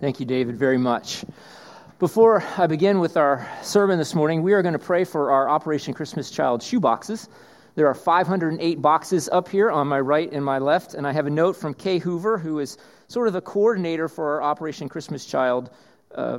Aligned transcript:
Thank 0.00 0.18
you, 0.18 0.24
David, 0.24 0.56
very 0.56 0.78
much. 0.78 1.26
Before 1.98 2.42
I 2.56 2.66
begin 2.68 3.00
with 3.00 3.18
our 3.18 3.46
sermon 3.60 3.98
this 3.98 4.14
morning, 4.14 4.42
we 4.42 4.54
are 4.54 4.62
going 4.62 4.72
to 4.72 4.78
pray 4.78 5.04
for 5.04 5.30
our 5.30 5.46
Operation 5.46 5.92
Christmas 5.92 6.30
Child 6.30 6.62
shoe 6.62 6.80
boxes. 6.80 7.28
There 7.74 7.86
are 7.86 7.92
508 7.92 8.80
boxes 8.80 9.28
up 9.30 9.46
here 9.46 9.70
on 9.70 9.88
my 9.88 10.00
right 10.00 10.32
and 10.32 10.42
my 10.42 10.56
left, 10.56 10.94
and 10.94 11.06
I 11.06 11.12
have 11.12 11.26
a 11.26 11.30
note 11.30 11.54
from 11.54 11.74
Kay 11.74 11.98
Hoover, 11.98 12.38
who 12.38 12.60
is 12.60 12.78
sort 13.08 13.26
of 13.26 13.34
the 13.34 13.42
coordinator 13.42 14.08
for 14.08 14.36
our 14.36 14.42
Operation 14.42 14.88
Christmas 14.88 15.26
Child 15.26 15.68
uh, 16.14 16.38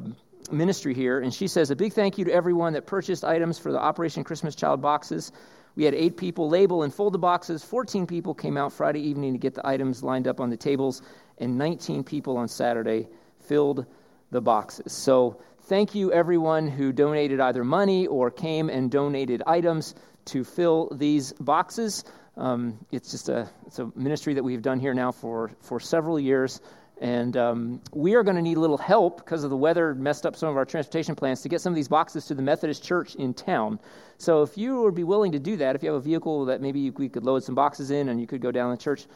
ministry 0.52 0.96
here. 0.96 1.20
And 1.20 1.32
she 1.32 1.48
says, 1.48 1.70
A 1.70 1.76
big 1.76 1.94
thank 1.94 2.18
you 2.18 2.26
to 2.26 2.34
everyone 2.34 2.74
that 2.74 2.88
purchased 2.88 3.24
items 3.24 3.60
for 3.60 3.72
the 3.72 3.80
Operation 3.80 4.24
Christmas 4.24 4.56
Child 4.56 4.82
boxes. 4.82 5.32
We 5.76 5.84
had 5.84 5.94
eight 5.94 6.18
people 6.18 6.50
label 6.50 6.82
and 6.82 6.92
fold 6.92 7.14
the 7.14 7.20
boxes. 7.20 7.64
14 7.64 8.08
people 8.08 8.34
came 8.34 8.58
out 8.58 8.74
Friday 8.74 9.02
evening 9.02 9.34
to 9.34 9.40
get 9.40 9.54
the 9.54 9.68
items 9.68 10.02
lined 10.02 10.28
up 10.28 10.40
on 10.40 10.50
the 10.50 10.58
tables, 10.58 11.04
and 11.38 11.60
19 11.60 12.04
people 12.04 12.38
on 12.38 12.48
Saturday 12.48 13.08
filled 13.52 13.86
the 14.32 14.40
boxes. 14.40 14.94
So 14.94 15.42
thank 15.64 15.94
you, 15.94 16.14
everyone 16.14 16.70
who 16.70 16.94
donated 16.94 17.42
either 17.42 17.66
money 17.66 18.08
or 18.08 18.32
came 18.32 18.70
and 18.70 18.90
donated 18.90 19.44
items 19.46 19.94
to 20.24 20.46
fill 20.46 20.88
these 20.96 21.34
boxes. 21.34 22.06
Um, 22.38 22.78
it's 22.94 23.12
just 23.12 23.28
a, 23.28 23.50
it's 23.68 23.80
a 23.80 23.92
ministry 23.94 24.34
that 24.36 24.44
we've 24.44 24.62
done 24.62 24.80
here 24.80 24.94
now 24.94 25.12
for, 25.12 25.52
for 25.60 25.82
several 25.82 26.18
years. 26.18 26.62
And 27.02 27.36
um, 27.36 27.82
we 27.92 28.16
are 28.16 28.24
going 28.24 28.38
to 28.38 28.42
need 28.42 28.56
a 28.56 28.62
little 28.62 28.78
help 28.78 29.18
because 29.18 29.44
of 29.44 29.50
the 29.50 29.58
weather 29.58 29.94
messed 29.96 30.26
up 30.26 30.38
some 30.38 30.48
of 30.48 30.56
our 30.56 30.64
transportation 30.64 31.14
plans 31.14 31.42
to 31.42 31.50
get 31.50 31.60
some 31.60 31.74
of 31.74 31.76
these 31.76 31.90
boxes 31.90 32.28
to 32.28 32.34
the 32.34 32.42
Methodist 32.42 32.86
Church 32.86 33.16
in 33.16 33.34
town. 33.34 33.80
So 34.18 34.44
if 34.44 34.58
you 34.58 34.82
would 34.84 34.96
be 34.96 35.04
willing 35.04 35.34
to 35.34 35.40
do 35.40 35.58
that, 35.58 35.76
if 35.76 35.84
you 35.84 35.90
have 35.90 36.00
a 36.00 36.08
vehicle 36.12 36.46
that 36.46 36.62
maybe 36.62 36.90
we 36.92 37.10
could 37.10 37.26
load 37.26 37.44
some 37.44 37.56
boxes 37.56 37.92
in 37.92 38.08
and 38.08 38.22
you 38.22 38.28
could 38.28 38.42
go 38.42 38.52
down 38.52 38.72
the 38.72 38.78
church, 38.78 39.08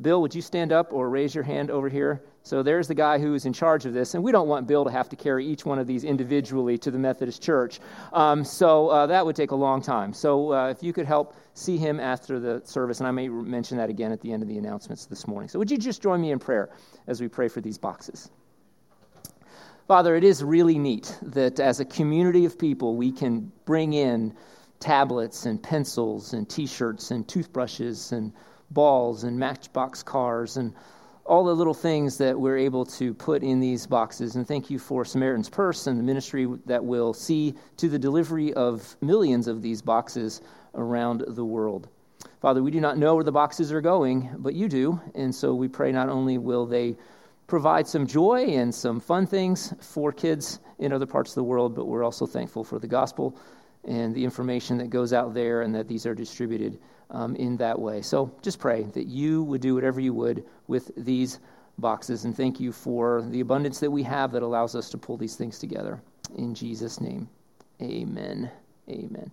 Bill, 0.00 0.20
would 0.20 0.34
you 0.34 0.42
stand 0.42 0.72
up 0.72 0.92
or 0.92 1.08
raise 1.08 1.34
your 1.34 1.42
hand 1.42 1.70
over 1.70 1.88
here? 1.88 2.22
So 2.48 2.62
there's 2.62 2.88
the 2.88 2.94
guy 2.94 3.18
who 3.18 3.34
is 3.34 3.44
in 3.44 3.52
charge 3.52 3.84
of 3.84 3.92
this, 3.92 4.14
and 4.14 4.24
we 4.24 4.32
don't 4.32 4.48
want 4.48 4.66
Bill 4.66 4.82
to 4.82 4.90
have 4.90 5.10
to 5.10 5.16
carry 5.16 5.44
each 5.44 5.66
one 5.66 5.78
of 5.78 5.86
these 5.86 6.02
individually 6.02 6.78
to 6.78 6.90
the 6.90 6.98
Methodist 6.98 7.42
Church. 7.42 7.78
Um, 8.14 8.42
so 8.42 8.88
uh, 8.88 9.06
that 9.06 9.26
would 9.26 9.36
take 9.36 9.50
a 9.50 9.54
long 9.54 9.82
time. 9.82 10.14
So 10.14 10.54
uh, 10.54 10.70
if 10.70 10.82
you 10.82 10.94
could 10.94 11.04
help 11.04 11.34
see 11.52 11.76
him 11.76 12.00
after 12.00 12.40
the 12.40 12.62
service, 12.64 13.00
and 13.00 13.06
I 13.06 13.10
may 13.10 13.28
mention 13.28 13.76
that 13.76 13.90
again 13.90 14.12
at 14.12 14.22
the 14.22 14.32
end 14.32 14.42
of 14.42 14.48
the 14.48 14.56
announcements 14.56 15.04
this 15.04 15.28
morning. 15.28 15.50
So 15.50 15.58
would 15.58 15.70
you 15.70 15.76
just 15.76 16.00
join 16.00 16.22
me 16.22 16.30
in 16.30 16.38
prayer 16.38 16.70
as 17.06 17.20
we 17.20 17.28
pray 17.28 17.48
for 17.48 17.60
these 17.60 17.76
boxes? 17.76 18.30
Father, 19.86 20.16
it 20.16 20.24
is 20.24 20.42
really 20.42 20.78
neat 20.78 21.18
that 21.20 21.60
as 21.60 21.80
a 21.80 21.84
community 21.84 22.46
of 22.46 22.58
people, 22.58 22.96
we 22.96 23.12
can 23.12 23.52
bring 23.66 23.92
in 23.92 24.34
tablets 24.80 25.44
and 25.44 25.62
pencils 25.62 26.32
and 26.32 26.48
t 26.48 26.66
shirts 26.66 27.10
and 27.10 27.28
toothbrushes 27.28 28.12
and 28.12 28.32
balls 28.70 29.24
and 29.24 29.38
matchbox 29.38 30.02
cars 30.02 30.56
and 30.56 30.72
all 31.28 31.44
the 31.44 31.54
little 31.54 31.74
things 31.74 32.16
that 32.16 32.40
we're 32.40 32.56
able 32.56 32.86
to 32.86 33.12
put 33.12 33.42
in 33.42 33.60
these 33.60 33.86
boxes. 33.86 34.36
And 34.36 34.48
thank 34.48 34.70
you 34.70 34.78
for 34.78 35.04
Samaritan's 35.04 35.50
Purse 35.50 35.86
and 35.86 35.98
the 35.98 36.02
ministry 36.02 36.48
that 36.64 36.82
will 36.82 37.12
see 37.12 37.54
to 37.76 37.88
the 37.90 37.98
delivery 37.98 38.54
of 38.54 38.96
millions 39.02 39.46
of 39.46 39.60
these 39.60 39.82
boxes 39.82 40.40
around 40.74 41.24
the 41.28 41.44
world. 41.44 41.88
Father, 42.40 42.62
we 42.62 42.70
do 42.70 42.80
not 42.80 42.96
know 42.96 43.14
where 43.14 43.24
the 43.24 43.30
boxes 43.30 43.70
are 43.72 43.82
going, 43.82 44.30
but 44.38 44.54
you 44.54 44.68
do. 44.68 44.98
And 45.14 45.34
so 45.34 45.54
we 45.54 45.68
pray 45.68 45.92
not 45.92 46.08
only 46.08 46.38
will 46.38 46.64
they 46.64 46.96
provide 47.46 47.86
some 47.86 48.06
joy 48.06 48.44
and 48.44 48.74
some 48.74 48.98
fun 48.98 49.26
things 49.26 49.74
for 49.80 50.12
kids 50.12 50.60
in 50.78 50.94
other 50.94 51.06
parts 51.06 51.32
of 51.32 51.34
the 51.34 51.44
world, 51.44 51.74
but 51.74 51.86
we're 51.86 52.04
also 52.04 52.24
thankful 52.24 52.64
for 52.64 52.78
the 52.78 52.88
gospel 52.88 53.36
and 53.84 54.14
the 54.14 54.24
information 54.24 54.78
that 54.78 54.88
goes 54.88 55.12
out 55.12 55.34
there 55.34 55.60
and 55.60 55.74
that 55.74 55.88
these 55.88 56.06
are 56.06 56.14
distributed 56.14 56.78
um, 57.10 57.36
in 57.36 57.56
that 57.56 57.78
way. 57.78 58.02
So 58.02 58.30
just 58.42 58.58
pray 58.58 58.82
that 58.94 59.06
you 59.06 59.42
would 59.44 59.60
do 59.60 59.74
whatever 59.74 60.00
you 60.00 60.12
would 60.14 60.44
with 60.66 60.90
these 60.96 61.40
boxes. 61.78 62.24
And 62.24 62.36
thank 62.36 62.60
you 62.60 62.72
for 62.72 63.22
the 63.22 63.40
abundance 63.40 63.80
that 63.80 63.90
we 63.90 64.02
have 64.02 64.32
that 64.32 64.42
allows 64.42 64.74
us 64.74 64.90
to 64.90 64.98
pull 64.98 65.16
these 65.16 65.36
things 65.36 65.58
together. 65.58 66.00
In 66.36 66.54
Jesus' 66.54 67.00
name, 67.00 67.28
amen. 67.80 68.50
Amen. 68.88 69.30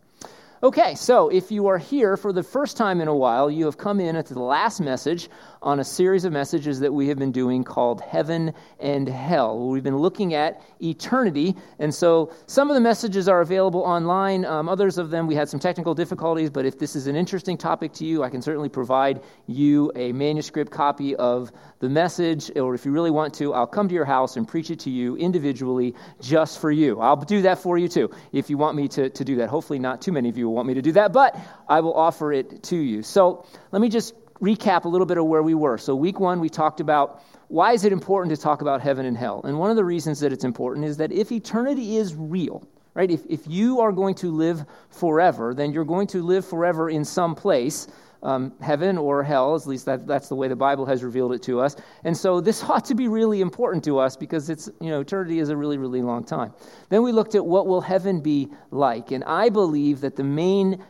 Okay, 0.64 0.96
so 0.96 1.28
if 1.28 1.52
you 1.52 1.68
are 1.68 1.78
here 1.78 2.16
for 2.16 2.32
the 2.32 2.42
first 2.42 2.78
time 2.78 3.02
in 3.02 3.10
a 3.10 3.16
while, 3.16 3.52
you 3.52 3.66
have 3.66 3.78
come 3.78 4.00
in 4.00 4.16
at 4.16 4.28
the 4.28 4.40
last 4.40 4.80
message 4.80 5.28
on 5.62 5.82
a 5.82 5.84
series 5.84 6.24
of 6.24 6.32
messages 6.32 6.80
that 6.80 6.94
we 6.94 7.10
have 7.10 7.20
been 7.20 7.34
doing 7.34 7.66
called 7.66 8.00
Heaven 8.00 8.54
and 8.80 9.10
Hell. 9.10 9.68
We've 9.68 9.84
been 9.84 9.98
looking 9.98 10.34
at 10.34 10.62
eternity, 10.82 11.56
and 11.78 11.94
so 11.94 12.32
some 12.48 12.70
of 12.70 12.76
the 12.76 12.80
messages 12.80 13.28
are 13.28 13.42
available 13.42 13.82
online. 13.82 14.46
Um, 14.46 14.70
others 14.70 14.98
of 14.98 15.10
them 15.10 15.28
we 15.28 15.36
had 15.36 15.50
some 15.50 15.60
technical 15.60 15.94
difficulties, 15.94 16.50
but 16.50 16.66
if 16.66 16.80
this 16.80 16.96
is 16.96 17.08
an 17.08 17.18
interesting 17.18 17.58
topic 17.58 17.92
to 17.94 18.06
you, 18.06 18.24
I 18.24 18.30
can 18.30 18.42
certainly 18.42 18.70
provide 18.70 19.22
you 19.48 19.92
a 19.94 20.14
manuscript 20.14 20.72
copy 20.72 21.18
of 21.18 21.52
the 21.80 21.90
message, 21.90 22.50
or 22.56 22.74
if 22.76 22.86
you 22.86 22.92
really 22.94 23.12
want 23.12 23.34
to, 23.36 23.54
I'll 23.54 23.68
come 23.68 23.90
to 23.90 23.94
your 23.94 24.06
house 24.06 24.38
and 24.38 24.48
preach 24.48 24.72
it 24.72 24.80
to 24.82 24.90
you 24.90 25.18
individually 25.18 25.96
just 26.22 26.62
for 26.62 26.72
you. 26.72 27.02
I'll 27.02 27.18
do 27.18 27.42
that 27.42 27.60
for 27.60 27.78
you 27.78 27.90
too, 27.90 28.10
if 28.32 28.50
you 28.50 28.58
want 28.58 28.78
me 28.78 28.88
to, 28.88 29.10
to 29.10 29.26
do 29.26 29.36
that. 29.38 29.50
Hopefully, 29.50 29.80
not 29.80 30.02
too 30.02 30.14
many 30.14 30.30
of 30.30 30.38
you 30.38 30.55
want 30.56 30.68
me 30.68 30.74
to 30.74 30.82
do 30.82 30.94
that, 30.94 31.14
but 31.14 31.38
I 31.70 31.82
will 31.82 31.94
offer 31.94 32.34
it 32.34 32.64
to 32.64 32.76
you. 32.76 33.04
So 33.04 33.46
let 33.72 33.82
me 33.82 33.90
just 33.90 34.14
recap 34.42 34.86
a 34.86 34.88
little 34.88 35.06
bit 35.06 35.18
of 35.18 35.26
where 35.26 35.44
we 35.44 35.54
were. 35.54 35.78
So, 35.78 35.96
week 35.96 36.20
one, 36.20 36.40
we 36.40 36.50
talked 36.50 36.80
about 36.80 37.22
why 37.48 37.74
is 37.74 37.86
it 37.86 37.94
important 37.94 38.36
to 38.36 38.42
talk 38.42 38.62
about 38.62 38.82
heaven 38.82 39.06
and 39.06 39.16
hell? 39.16 39.42
And 39.44 39.60
one 39.60 39.70
of 39.70 39.76
the 39.76 39.86
reasons 39.86 40.20
that 40.22 40.34
it's 40.34 40.44
important 40.44 40.86
is 40.86 40.98
that 40.98 41.12
if 41.12 41.32
eternity 41.32 41.98
is 41.98 42.16
real, 42.16 42.68
right, 42.94 43.10
if, 43.10 43.22
if 43.30 43.42
you 43.48 43.82
are 43.82 43.92
going 43.92 44.16
to 44.16 44.32
live 44.32 44.66
forever, 44.90 45.54
then 45.54 45.72
you're 45.72 45.86
going 45.86 46.08
to 46.08 46.24
live 46.24 46.46
forever 46.46 46.90
in 46.90 47.06
some 47.06 47.36
place 47.36 47.88
um, 48.26 48.52
heaven 48.60 48.98
or 48.98 49.24
hell. 49.24 49.56
At 49.56 49.68
least 49.68 49.86
that, 49.86 50.08
that's 50.08 50.28
the 50.28 50.36
way 50.36 50.48
the 50.48 50.56
Bible 50.56 50.86
has 50.86 51.04
revealed 51.04 51.34
it 51.34 51.44
to 51.44 51.60
us. 51.60 51.76
And 52.04 52.18
so 52.18 52.42
this 52.42 52.64
ought 52.70 52.84
to 52.86 52.96
be 52.96 53.08
really 53.08 53.42
important 53.42 53.84
to 53.86 54.00
us 54.00 54.18
because 54.18 54.50
it's, 54.50 54.70
you 54.82 54.90
know, 54.90 55.02
eternity 55.02 55.40
is 55.40 55.50
a 55.50 55.56
really, 55.56 55.78
really 55.78 56.02
long 56.02 56.24
time. 56.24 56.54
Then 56.90 57.04
we 57.04 57.12
looked 57.12 57.36
at 57.36 57.46
what 57.46 57.68
will 57.68 57.82
heaven 57.82 58.20
be 58.20 58.50
like. 58.72 59.12
And 59.12 59.24
I 59.26 59.50
believe 59.50 60.02
that 60.02 60.16
the 60.16 60.24
main 60.24 60.84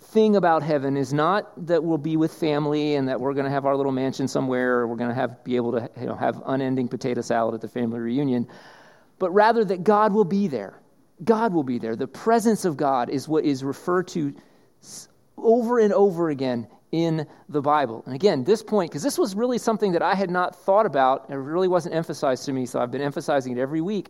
thing 0.00 0.36
about 0.36 0.62
heaven 0.62 0.96
is 0.96 1.12
not 1.12 1.66
that 1.66 1.82
we'll 1.82 1.98
be 1.98 2.16
with 2.16 2.32
family 2.32 2.94
and 2.94 3.08
that 3.08 3.20
we're 3.20 3.34
going 3.34 3.44
to 3.44 3.50
have 3.50 3.66
our 3.66 3.76
little 3.76 3.92
mansion 3.92 4.28
somewhere 4.28 4.78
or 4.78 4.86
we're 4.86 4.96
going 4.96 5.10
to 5.10 5.14
have 5.14 5.42
be 5.42 5.56
able 5.56 5.72
to 5.72 5.90
you 6.00 6.06
know, 6.06 6.14
have 6.14 6.40
unending 6.46 6.88
potato 6.88 7.20
salad 7.20 7.54
at 7.54 7.60
the 7.60 7.68
family 7.68 7.98
reunion, 7.98 8.46
but 9.18 9.30
rather 9.30 9.64
that 9.64 9.82
God 9.82 10.12
will 10.12 10.24
be 10.24 10.46
there. 10.46 10.80
God 11.24 11.52
will 11.52 11.64
be 11.64 11.78
there. 11.78 11.96
The 11.96 12.06
presence 12.06 12.64
of 12.64 12.76
God 12.76 13.10
is 13.10 13.26
what 13.26 13.44
is 13.44 13.64
referred 13.64 14.06
to 14.08 14.32
over 15.42 15.78
and 15.78 15.92
over 15.92 16.30
again 16.30 16.66
in 16.92 17.26
the 17.48 17.60
Bible. 17.60 18.02
And 18.06 18.14
again, 18.14 18.44
this 18.44 18.62
point, 18.62 18.90
because 18.90 19.02
this 19.02 19.18
was 19.18 19.34
really 19.34 19.58
something 19.58 19.92
that 19.92 20.02
I 20.02 20.14
had 20.14 20.30
not 20.30 20.56
thought 20.56 20.86
about, 20.86 21.26
it 21.28 21.34
really 21.34 21.68
wasn't 21.68 21.94
emphasized 21.94 22.44
to 22.46 22.52
me, 22.52 22.66
so 22.66 22.80
I've 22.80 22.90
been 22.90 23.02
emphasizing 23.02 23.56
it 23.56 23.60
every 23.60 23.80
week. 23.80 24.08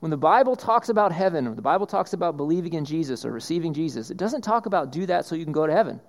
When 0.00 0.10
the 0.10 0.16
Bible 0.16 0.56
talks 0.56 0.88
about 0.88 1.12
heaven, 1.12 1.54
the 1.54 1.62
Bible 1.62 1.86
talks 1.86 2.12
about 2.12 2.36
believing 2.36 2.74
in 2.74 2.84
Jesus 2.84 3.24
or 3.24 3.32
receiving 3.32 3.72
Jesus, 3.72 4.10
it 4.10 4.16
doesn't 4.16 4.42
talk 4.42 4.66
about 4.66 4.92
do 4.92 5.06
that 5.06 5.24
so 5.24 5.34
you 5.34 5.44
can 5.44 5.52
go 5.52 5.66
to 5.66 5.72
heaven. 5.72 6.00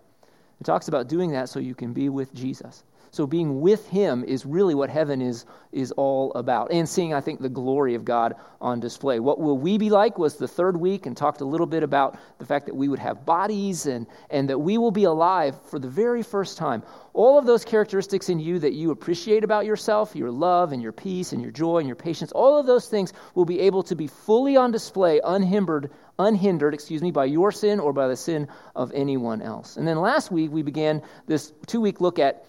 It 0.59 0.63
talks 0.63 0.88
about 0.88 1.07
doing 1.07 1.31
that 1.31 1.50
so 1.50 1.59
you 1.59 1.75
can 1.75 1.94
be 1.94 2.09
with 2.09 2.34
Jesus. 2.34 2.84
So 3.12 3.28
being 3.28 3.62
with 3.62 3.88
him 3.88 4.23
is 4.23 4.45
really 4.45 4.75
what 4.75 4.90
heaven 4.90 5.22
is, 5.22 5.45
is 5.72 5.91
all 5.94 6.34
about. 6.34 6.72
And 6.72 6.88
seeing, 6.88 7.13
I 7.13 7.22
think, 7.22 7.41
the 7.41 7.50
glory 7.50 7.95
of 7.95 8.06
God 8.06 8.35
on 8.59 8.79
display. 8.79 9.19
What 9.19 9.40
will 9.40 9.57
we 9.57 9.78
be 9.78 9.90
like 9.90 10.18
was 10.18 10.35
the 10.35 10.47
third 10.47 10.78
week 10.78 11.06
and 11.06 11.16
talked 11.16 11.41
a 11.41 11.45
little 11.45 11.68
bit 11.68 11.84
about 11.84 12.18
the 12.40 12.45
fact 12.45 12.66
that 12.66 12.75
we 12.75 12.88
would 12.88 13.00
have 13.00 13.25
bodies 13.25 13.85
and, 13.85 14.07
and 14.29 14.50
that 14.50 14.59
we 14.59 14.78
will 14.78 14.91
be 14.91 15.06
alive 15.06 15.56
for 15.63 15.79
the 15.79 15.88
very 15.88 16.23
first 16.23 16.57
time. 16.57 16.84
All 17.13 17.40
of 17.40 17.45
those 17.45 17.66
characteristics 17.66 18.29
in 18.29 18.40
you 18.40 18.59
that 18.59 18.73
you 18.73 18.91
appreciate 18.91 19.44
about 19.44 19.66
yourself, 19.66 20.16
your 20.16 20.31
love 20.31 20.72
and 20.72 20.81
your 20.81 20.91
peace 20.91 21.34
and 21.34 21.41
your 21.41 21.51
joy 21.51 21.78
and 21.79 21.88
your 21.88 21.95
patience, 21.95 22.31
all 22.31 22.59
of 22.59 22.66
those 22.66 22.88
things 22.88 23.13
will 23.34 23.45
be 23.45 23.62
able 23.62 23.84
to 23.84 23.95
be 23.95 24.07
fully 24.07 24.57
on 24.57 24.72
display, 24.72 25.19
unhindered, 25.24 25.89
unhindered, 26.19 26.74
excuse 26.74 27.01
me, 27.01 27.12
by 27.12 27.25
your 27.25 27.51
sin 27.51 27.79
or 27.79 27.94
by 27.94 28.07
the 28.07 28.16
sin 28.16 28.47
of 28.75 28.91
anyone 28.94 29.41
else. 29.41 29.78
And 29.78 29.88
then 29.88 29.97
last 29.97 30.31
week 30.31 30.51
we 30.51 30.62
began 30.62 31.01
this 31.25 31.53
two-week 31.66 32.01
look 32.01 32.19
at 32.19 32.45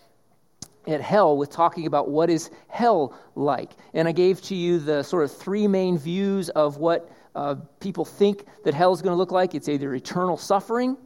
at 0.89 1.01
hell 1.01 1.37
with 1.37 1.51
talking 1.51 1.87
about 1.87 2.09
what 2.11 2.31
is 2.31 2.51
hell 2.69 3.15
like. 3.35 3.73
And 3.95 4.09
I 4.09 4.13
gave 4.13 4.41
to 4.43 4.55
you 4.55 4.79
the 4.79 5.03
sort 5.03 5.25
of 5.25 5.33
three 5.37 5.69
main 5.69 5.99
views 5.99 6.49
of 6.51 6.79
what 6.79 7.11
uh, 7.35 7.57
people 7.81 8.05
think 8.05 8.45
that 8.65 8.75
hell 8.75 8.93
is 8.93 9.03
going 9.03 9.13
to 9.13 9.19
look 9.19 9.31
like. 9.31 9.55
It's 9.55 9.69
either 9.69 9.95
eternal 9.95 10.37
suffering, 10.37 10.97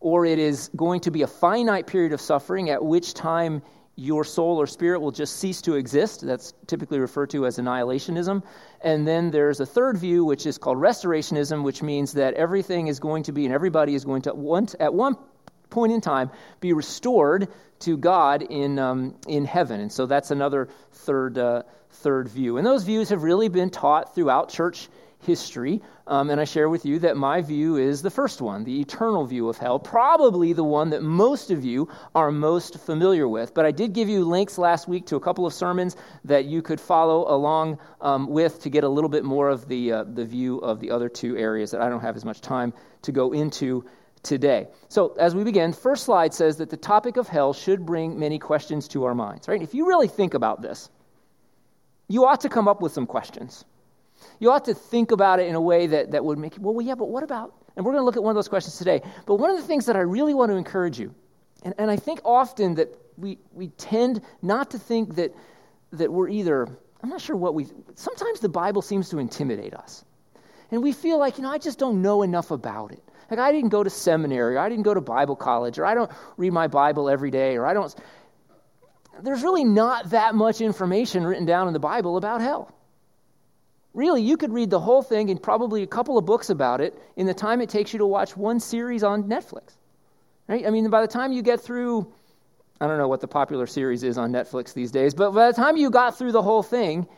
or 0.00 0.24
it 0.24 0.38
is 0.38 0.70
going 0.76 1.00
to 1.00 1.10
be 1.10 1.22
a 1.22 1.26
finite 1.26 1.86
period 1.86 2.12
of 2.12 2.20
suffering 2.20 2.70
at 2.70 2.84
which 2.84 3.14
time 3.14 3.62
your 3.96 4.24
soul 4.24 4.58
or 4.58 4.66
spirit 4.66 5.00
will 5.00 5.10
just 5.10 5.38
cease 5.38 5.60
to 5.60 5.74
exist. 5.74 6.24
That's 6.24 6.54
typically 6.68 7.00
referred 7.00 7.30
to 7.30 7.46
as 7.46 7.58
annihilationism. 7.58 8.44
And 8.82 9.08
then 9.08 9.32
there's 9.32 9.58
a 9.58 9.66
third 9.66 9.98
view, 9.98 10.24
which 10.24 10.46
is 10.46 10.56
called 10.56 10.78
restorationism, 10.78 11.64
which 11.64 11.82
means 11.82 12.12
that 12.12 12.34
everything 12.34 12.86
is 12.86 13.00
going 13.00 13.24
to 13.24 13.32
be 13.32 13.44
and 13.44 13.52
everybody 13.52 13.96
is 13.96 14.04
going 14.04 14.22
to, 14.22 14.34
want, 14.34 14.76
at 14.78 14.94
one 14.94 15.16
point 15.70 15.92
in 15.92 16.00
time, 16.00 16.30
be 16.60 16.72
restored 16.72 17.48
to 17.80 17.96
God 17.96 18.42
in, 18.42 18.78
um, 18.78 19.16
in 19.26 19.44
heaven. 19.44 19.80
And 19.80 19.92
so 19.92 20.06
that's 20.06 20.30
another 20.30 20.68
third, 20.92 21.38
uh, 21.38 21.62
third 21.90 22.28
view. 22.28 22.56
And 22.56 22.66
those 22.66 22.84
views 22.84 23.08
have 23.10 23.22
really 23.22 23.48
been 23.48 23.70
taught 23.70 24.14
throughout 24.14 24.48
church 24.48 24.88
history. 25.20 25.82
Um, 26.06 26.30
and 26.30 26.40
I 26.40 26.44
share 26.44 26.68
with 26.68 26.86
you 26.86 27.00
that 27.00 27.16
my 27.16 27.42
view 27.42 27.76
is 27.76 28.02
the 28.02 28.10
first 28.10 28.40
one, 28.40 28.64
the 28.64 28.80
eternal 28.80 29.26
view 29.26 29.48
of 29.48 29.58
hell, 29.58 29.78
probably 29.78 30.52
the 30.52 30.64
one 30.64 30.90
that 30.90 31.02
most 31.02 31.50
of 31.50 31.64
you 31.64 31.88
are 32.14 32.30
most 32.30 32.78
familiar 32.78 33.28
with. 33.28 33.52
But 33.52 33.66
I 33.66 33.72
did 33.72 33.92
give 33.92 34.08
you 34.08 34.24
links 34.24 34.58
last 34.58 34.88
week 34.88 35.06
to 35.06 35.16
a 35.16 35.20
couple 35.20 35.44
of 35.44 35.52
sermons 35.52 35.96
that 36.24 36.44
you 36.44 36.62
could 36.62 36.80
follow 36.80 37.28
along 37.28 37.78
um, 38.00 38.28
with 38.28 38.62
to 38.62 38.70
get 38.70 38.84
a 38.84 38.88
little 38.88 39.10
bit 39.10 39.24
more 39.24 39.48
of 39.50 39.68
the, 39.68 39.92
uh, 39.92 40.04
the 40.04 40.24
view 40.24 40.58
of 40.58 40.80
the 40.80 40.90
other 40.90 41.08
two 41.08 41.36
areas 41.36 41.72
that 41.72 41.82
I 41.82 41.88
don't 41.88 42.00
have 42.00 42.16
as 42.16 42.24
much 42.24 42.40
time 42.40 42.72
to 43.02 43.12
go 43.12 43.32
into 43.32 43.84
today. 44.28 44.68
So, 44.88 45.14
as 45.18 45.34
we 45.34 45.42
begin, 45.42 45.72
first 45.72 46.04
slide 46.04 46.32
says 46.34 46.56
that 46.58 46.70
the 46.70 46.76
topic 46.76 47.16
of 47.16 47.26
hell 47.26 47.52
should 47.52 47.84
bring 47.86 48.18
many 48.18 48.38
questions 48.38 48.86
to 48.88 49.04
our 49.04 49.14
minds, 49.14 49.48
right? 49.48 49.62
If 49.62 49.74
you 49.74 49.88
really 49.88 50.06
think 50.06 50.34
about 50.34 50.62
this, 50.62 50.90
you 52.08 52.26
ought 52.26 52.40
to 52.42 52.48
come 52.48 52.68
up 52.68 52.80
with 52.80 52.92
some 52.92 53.06
questions. 53.06 53.64
You 54.38 54.50
ought 54.50 54.64
to 54.66 54.74
think 54.74 55.10
about 55.10 55.40
it 55.40 55.48
in 55.48 55.54
a 55.54 55.60
way 55.60 55.86
that, 55.86 56.10
that 56.10 56.24
would 56.24 56.38
make 56.38 56.56
you, 56.56 56.62
well, 56.62 56.80
yeah, 56.80 56.94
but 56.94 57.08
what 57.08 57.22
about? 57.22 57.54
And 57.76 57.84
we're 57.84 57.92
going 57.92 58.02
to 58.02 58.04
look 58.06 58.16
at 58.16 58.22
one 58.22 58.30
of 58.30 58.34
those 58.34 58.48
questions 58.48 58.76
today. 58.76 59.00
But 59.26 59.36
one 59.36 59.50
of 59.50 59.56
the 59.56 59.62
things 59.62 59.86
that 59.86 59.96
I 59.96 60.00
really 60.00 60.34
want 60.34 60.50
to 60.50 60.56
encourage 60.56 60.98
you, 60.98 61.14
and, 61.62 61.74
and 61.78 61.90
I 61.90 61.96
think 61.96 62.20
often 62.24 62.74
that 62.74 62.88
we, 63.16 63.38
we 63.52 63.68
tend 63.68 64.20
not 64.42 64.70
to 64.72 64.78
think 64.78 65.14
that, 65.16 65.34
that 65.92 66.12
we're 66.12 66.28
either, 66.28 66.68
I'm 67.02 67.08
not 67.08 67.20
sure 67.20 67.36
what 67.36 67.54
we, 67.54 67.66
sometimes 67.94 68.40
the 68.40 68.48
Bible 68.48 68.82
seems 68.82 69.08
to 69.10 69.18
intimidate 69.18 69.74
us. 69.74 70.04
And 70.70 70.82
we 70.82 70.92
feel 70.92 71.18
like, 71.18 71.38
you 71.38 71.44
know, 71.44 71.50
I 71.50 71.58
just 71.58 71.78
don't 71.78 72.02
know 72.02 72.22
enough 72.22 72.50
about 72.50 72.92
it. 72.92 73.02
Like, 73.30 73.40
I 73.40 73.52
didn't 73.52 73.70
go 73.70 73.82
to 73.82 73.90
seminary, 73.90 74.56
or 74.56 74.58
I 74.58 74.68
didn't 74.68 74.84
go 74.84 74.94
to 74.94 75.00
Bible 75.00 75.36
college, 75.36 75.78
or 75.78 75.84
I 75.84 75.94
don't 75.94 76.10
read 76.36 76.52
my 76.52 76.66
Bible 76.66 77.10
every 77.10 77.30
day, 77.30 77.56
or 77.56 77.66
I 77.66 77.74
don't. 77.74 77.94
There's 79.22 79.42
really 79.42 79.64
not 79.64 80.10
that 80.10 80.34
much 80.34 80.60
information 80.60 81.24
written 81.24 81.44
down 81.44 81.66
in 81.66 81.72
the 81.72 81.80
Bible 81.80 82.16
about 82.16 82.40
hell. 82.40 82.74
Really, 83.94 84.22
you 84.22 84.36
could 84.36 84.52
read 84.52 84.70
the 84.70 84.80
whole 84.80 85.02
thing 85.02 85.30
and 85.30 85.42
probably 85.42 85.82
a 85.82 85.86
couple 85.86 86.18
of 86.18 86.24
books 86.24 86.50
about 86.50 86.80
it 86.80 86.96
in 87.16 87.26
the 87.26 87.34
time 87.34 87.60
it 87.60 87.68
takes 87.68 87.92
you 87.92 87.98
to 87.98 88.06
watch 88.06 88.36
one 88.36 88.60
series 88.60 89.02
on 89.02 89.24
Netflix. 89.24 89.76
Right? 90.46 90.66
I 90.66 90.70
mean, 90.70 90.88
by 90.88 91.00
the 91.00 91.08
time 91.08 91.32
you 91.32 91.42
get 91.42 91.60
through, 91.60 92.10
I 92.80 92.86
don't 92.86 92.98
know 92.98 93.08
what 93.08 93.20
the 93.20 93.28
popular 93.28 93.66
series 93.66 94.04
is 94.04 94.16
on 94.16 94.30
Netflix 94.30 94.72
these 94.72 94.92
days, 94.92 95.14
but 95.14 95.32
by 95.32 95.48
the 95.48 95.52
time 95.52 95.76
you 95.76 95.90
got 95.90 96.16
through 96.16 96.32
the 96.32 96.42
whole 96.42 96.62
thing, 96.62 97.08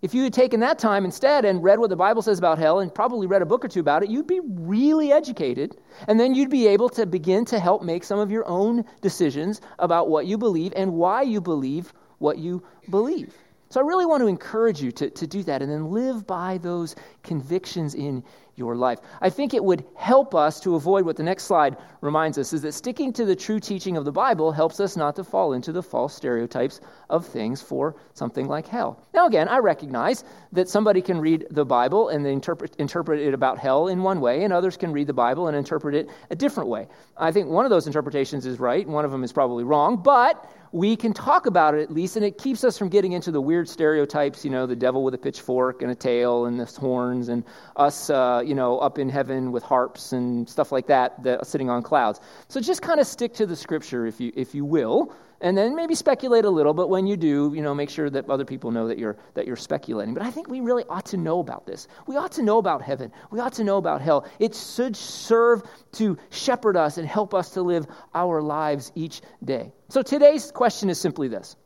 if 0.00 0.14
you 0.14 0.22
had 0.22 0.32
taken 0.32 0.60
that 0.60 0.78
time 0.78 1.04
instead 1.04 1.44
and 1.44 1.62
read 1.62 1.80
what 1.80 1.90
the 1.90 1.96
Bible 1.96 2.22
says 2.22 2.38
about 2.38 2.58
hell 2.58 2.78
and 2.80 2.94
probably 2.94 3.26
read 3.26 3.42
a 3.42 3.46
book 3.46 3.64
or 3.64 3.68
two 3.68 3.80
about 3.80 4.02
it, 4.04 4.10
you'd 4.10 4.28
be 4.28 4.40
really 4.44 5.12
educated. 5.12 5.76
And 6.06 6.20
then 6.20 6.34
you'd 6.34 6.50
be 6.50 6.68
able 6.68 6.88
to 6.90 7.04
begin 7.04 7.44
to 7.46 7.58
help 7.58 7.82
make 7.82 8.04
some 8.04 8.20
of 8.20 8.30
your 8.30 8.46
own 8.46 8.84
decisions 9.00 9.60
about 9.80 10.08
what 10.08 10.26
you 10.26 10.38
believe 10.38 10.72
and 10.76 10.92
why 10.92 11.22
you 11.22 11.40
believe 11.40 11.92
what 12.18 12.38
you 12.38 12.62
believe. 12.90 13.34
So 13.70 13.80
I 13.80 13.84
really 13.84 14.06
want 14.06 14.22
to 14.22 14.28
encourage 14.28 14.80
you 14.80 14.92
to, 14.92 15.10
to 15.10 15.26
do 15.26 15.42
that 15.42 15.62
and 15.62 15.70
then 15.70 15.90
live 15.90 16.26
by 16.26 16.58
those 16.58 16.94
convictions 17.22 17.94
in 17.94 18.22
your 18.58 18.76
life. 18.76 18.98
I 19.20 19.30
think 19.30 19.54
it 19.54 19.64
would 19.64 19.84
help 19.94 20.34
us 20.34 20.60
to 20.60 20.74
avoid 20.74 21.04
what 21.04 21.16
the 21.16 21.22
next 21.22 21.44
slide 21.44 21.76
reminds 22.00 22.36
us 22.38 22.52
is 22.52 22.62
that 22.62 22.72
sticking 22.72 23.12
to 23.14 23.24
the 23.24 23.36
true 23.36 23.60
teaching 23.60 23.96
of 23.96 24.04
the 24.04 24.12
Bible 24.12 24.52
helps 24.52 24.80
us 24.80 24.96
not 24.96 25.16
to 25.16 25.24
fall 25.24 25.52
into 25.52 25.72
the 25.72 25.82
false 25.82 26.14
stereotypes 26.14 26.80
of 27.08 27.26
things 27.26 27.62
for 27.62 27.96
something 28.14 28.48
like 28.48 28.66
hell. 28.66 29.00
Now, 29.14 29.26
again, 29.26 29.48
I 29.48 29.58
recognize 29.58 30.24
that 30.52 30.68
somebody 30.68 31.00
can 31.00 31.20
read 31.20 31.46
the 31.50 31.64
Bible 31.64 32.08
and 32.08 32.26
interpret, 32.26 32.76
interpret 32.76 33.20
it 33.20 33.34
about 33.34 33.58
hell 33.58 33.88
in 33.88 34.02
one 34.02 34.20
way, 34.20 34.44
and 34.44 34.52
others 34.52 34.76
can 34.76 34.92
read 34.92 35.06
the 35.06 35.12
Bible 35.12 35.48
and 35.48 35.56
interpret 35.56 35.94
it 35.94 36.10
a 36.30 36.36
different 36.36 36.68
way. 36.68 36.88
I 37.16 37.32
think 37.32 37.48
one 37.48 37.64
of 37.64 37.70
those 37.70 37.86
interpretations 37.86 38.46
is 38.46 38.58
right, 38.58 38.84
and 38.84 38.94
one 38.94 39.04
of 39.04 39.10
them 39.10 39.24
is 39.24 39.32
probably 39.32 39.64
wrong, 39.64 39.96
but 39.96 40.50
we 40.72 40.96
can 40.96 41.12
talk 41.12 41.46
about 41.46 41.74
it 41.74 41.82
at 41.82 41.90
least, 41.92 42.16
and 42.16 42.24
it 42.24 42.38
keeps 42.38 42.64
us 42.64 42.78
from 42.78 42.88
getting 42.88 43.12
into 43.12 43.30
the 43.30 43.40
weird 43.40 43.68
stereotypes, 43.68 44.44
you 44.44 44.50
know, 44.50 44.66
the 44.66 44.76
devil 44.76 45.02
with 45.02 45.14
a 45.14 45.18
pitchfork 45.18 45.82
and 45.82 45.90
a 45.90 45.94
tail 45.94 46.46
and 46.46 46.58
the 46.60 46.66
horns, 46.66 47.28
and 47.28 47.44
us, 47.76 48.10
uh, 48.10 48.42
you 48.44 48.54
know, 48.54 48.78
up 48.78 48.98
in 48.98 49.08
heaven 49.08 49.52
with 49.52 49.62
harps 49.62 50.12
and 50.12 50.48
stuff 50.48 50.72
like 50.72 50.86
that, 50.86 51.22
that 51.22 51.46
sitting 51.46 51.70
on 51.70 51.82
clouds. 51.82 52.20
So 52.48 52.60
just 52.60 52.82
kind 52.82 53.00
of 53.00 53.06
stick 53.06 53.34
to 53.34 53.46
the 53.46 53.56
scripture, 53.56 54.06
if 54.06 54.20
you, 54.20 54.32
if 54.34 54.54
you 54.54 54.64
will, 54.64 55.12
and 55.40 55.56
then 55.56 55.76
maybe 55.76 55.94
speculate 55.94 56.44
a 56.44 56.50
little 56.50 56.74
but 56.74 56.88
when 56.88 57.06
you 57.06 57.16
do 57.16 57.52
you 57.54 57.62
know 57.62 57.74
make 57.74 57.90
sure 57.90 58.10
that 58.10 58.28
other 58.28 58.44
people 58.44 58.70
know 58.70 58.88
that 58.88 58.98
you're 58.98 59.16
that 59.34 59.46
you're 59.46 59.56
speculating. 59.56 60.14
But 60.14 60.22
i 60.22 60.30
think 60.30 60.48
we 60.48 60.60
really 60.60 60.84
ought 60.88 61.06
to 61.06 61.16
know 61.16 61.40
about 61.40 61.66
this. 61.66 61.88
We 62.06 62.16
ought 62.16 62.32
to 62.32 62.42
know 62.42 62.58
about 62.58 62.82
heaven. 62.82 63.12
We 63.30 63.40
ought 63.40 63.52
to 63.54 63.64
know 63.64 63.76
about 63.76 64.00
hell. 64.00 64.26
It 64.38 64.54
should 64.54 64.96
serve 64.96 65.62
to 65.92 66.18
shepherd 66.30 66.76
us 66.76 66.98
and 66.98 67.06
help 67.06 67.34
us 67.34 67.50
to 67.50 67.62
live 67.62 67.86
our 68.14 68.42
lives 68.42 68.92
each 68.94 69.20
day. 69.44 69.72
So 69.88 70.02
today's 70.02 70.50
question 70.50 70.90
is 70.90 71.00
simply 71.00 71.28
this. 71.28 71.56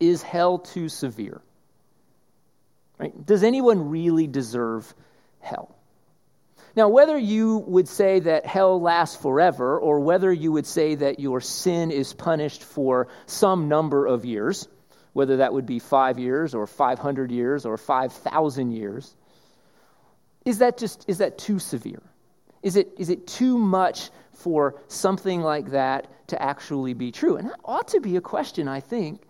Is 0.00 0.22
hell 0.22 0.58
too 0.58 0.88
severe? 0.88 1.40
Right? 2.98 3.26
Does 3.26 3.42
anyone 3.42 3.90
really 3.90 4.26
deserve 4.26 4.92
hell 5.40 5.75
now, 6.76 6.90
whether 6.90 7.16
you 7.16 7.64
would 7.66 7.88
say 7.88 8.20
that 8.20 8.44
hell 8.44 8.78
lasts 8.78 9.16
forever, 9.16 9.78
or 9.78 10.00
whether 10.00 10.30
you 10.30 10.52
would 10.52 10.66
say 10.66 10.94
that 10.96 11.18
your 11.18 11.40
sin 11.40 11.90
is 11.90 12.12
punished 12.12 12.62
for 12.62 13.08
some 13.24 13.68
number 13.68 14.04
of 14.04 14.26
years, 14.26 14.68
whether 15.14 15.38
that 15.38 15.54
would 15.54 15.64
be 15.64 15.78
five 15.78 16.18
years, 16.18 16.54
or 16.54 16.66
500 16.66 17.30
years, 17.32 17.64
or 17.64 17.78
5,000 17.78 18.72
years, 18.72 19.16
is 20.44 20.58
that 20.58 20.76
just 20.76 21.08
is 21.08 21.18
that 21.18 21.38
too 21.38 21.58
severe? 21.58 22.02
Is 22.62 22.76
it, 22.76 22.92
is 22.98 23.08
it 23.08 23.26
too 23.26 23.56
much 23.56 24.10
for 24.34 24.80
something 24.88 25.40
like 25.40 25.70
that 25.70 26.28
to 26.28 26.42
actually 26.42 26.92
be 26.92 27.10
true? 27.10 27.36
And 27.36 27.48
that 27.48 27.60
ought 27.64 27.88
to 27.88 28.00
be 28.00 28.16
a 28.16 28.20
question, 28.20 28.68
I 28.68 28.80
think, 28.80 29.22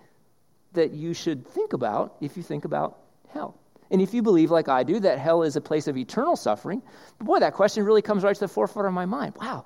that 0.72 0.92
you 0.92 1.14
should 1.14 1.46
think 1.46 1.74
about 1.74 2.16
if 2.20 2.36
you 2.36 2.42
think 2.42 2.64
about 2.64 2.98
hell. 3.28 3.56
And 3.90 4.02
if 4.02 4.12
you 4.12 4.22
believe, 4.22 4.50
like 4.50 4.68
I 4.68 4.82
do, 4.82 5.00
that 5.00 5.18
hell 5.18 5.42
is 5.42 5.56
a 5.56 5.60
place 5.60 5.86
of 5.86 5.96
eternal 5.96 6.36
suffering, 6.36 6.82
boy, 7.20 7.38
that 7.38 7.54
question 7.54 7.84
really 7.84 8.02
comes 8.02 8.24
right 8.24 8.34
to 8.34 8.40
the 8.40 8.48
forefront 8.48 8.88
of 8.88 8.94
my 8.94 9.06
mind. 9.06 9.34
Wow, 9.40 9.64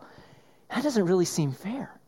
that 0.75 0.83
doesn't 0.83 1.05
really 1.07 1.25
seem 1.25 1.53
fair. 1.53 1.99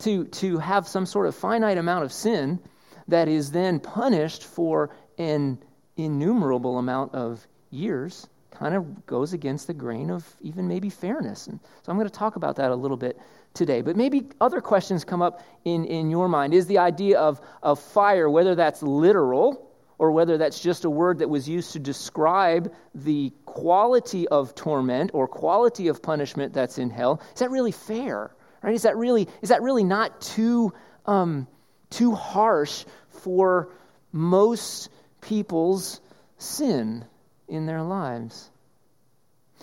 To, 0.00 0.24
to 0.24 0.58
have 0.58 0.88
some 0.88 1.06
sort 1.06 1.26
of 1.26 1.34
finite 1.34 1.78
amount 1.78 2.04
of 2.04 2.12
sin 2.12 2.58
that 3.06 3.28
is 3.28 3.52
then 3.52 3.78
punished 3.78 4.44
for 4.44 4.90
an 5.18 5.58
innumerable 5.96 6.78
amount 6.78 7.14
of 7.14 7.46
years 7.70 8.26
kind 8.50 8.74
of 8.74 9.06
goes 9.06 9.32
against 9.32 9.66
the 9.66 9.74
grain 9.74 10.10
of 10.10 10.36
even 10.40 10.68
maybe 10.68 10.90
fairness. 10.90 11.46
And 11.46 11.58
so 11.82 11.90
I'm 11.90 11.96
going 11.96 12.08
to 12.08 12.12
talk 12.12 12.36
about 12.36 12.56
that 12.56 12.70
a 12.70 12.74
little 12.74 12.96
bit 12.96 13.18
today. 13.54 13.80
But 13.80 13.96
maybe 13.96 14.28
other 14.40 14.60
questions 14.60 15.04
come 15.04 15.22
up 15.22 15.42
in, 15.64 15.84
in 15.86 16.10
your 16.10 16.28
mind. 16.28 16.54
Is 16.54 16.66
the 16.66 16.78
idea 16.78 17.18
of, 17.18 17.40
of 17.62 17.80
fire, 17.80 18.28
whether 18.28 18.54
that's 18.54 18.82
literal, 18.82 19.71
or 20.02 20.10
whether 20.10 20.36
that's 20.36 20.58
just 20.58 20.84
a 20.84 20.90
word 20.90 21.20
that 21.20 21.30
was 21.30 21.48
used 21.48 21.74
to 21.74 21.78
describe 21.78 22.74
the 22.92 23.32
quality 23.46 24.26
of 24.26 24.52
torment 24.52 25.12
or 25.14 25.28
quality 25.28 25.86
of 25.86 26.02
punishment 26.02 26.52
that's 26.52 26.76
in 26.76 26.90
hell, 26.90 27.22
is 27.34 27.38
that 27.38 27.52
really 27.52 27.70
fair? 27.70 28.34
Right? 28.62 28.74
Is 28.74 28.82
that 28.82 28.96
really 28.96 29.28
is 29.42 29.50
that 29.50 29.62
really 29.62 29.84
not 29.84 30.20
too 30.20 30.72
um, 31.06 31.46
too 31.90 32.16
harsh 32.16 32.84
for 33.22 33.68
most 34.10 34.88
people's 35.20 36.00
sin 36.36 37.04
in 37.46 37.66
their 37.66 37.82
lives? 37.82 38.50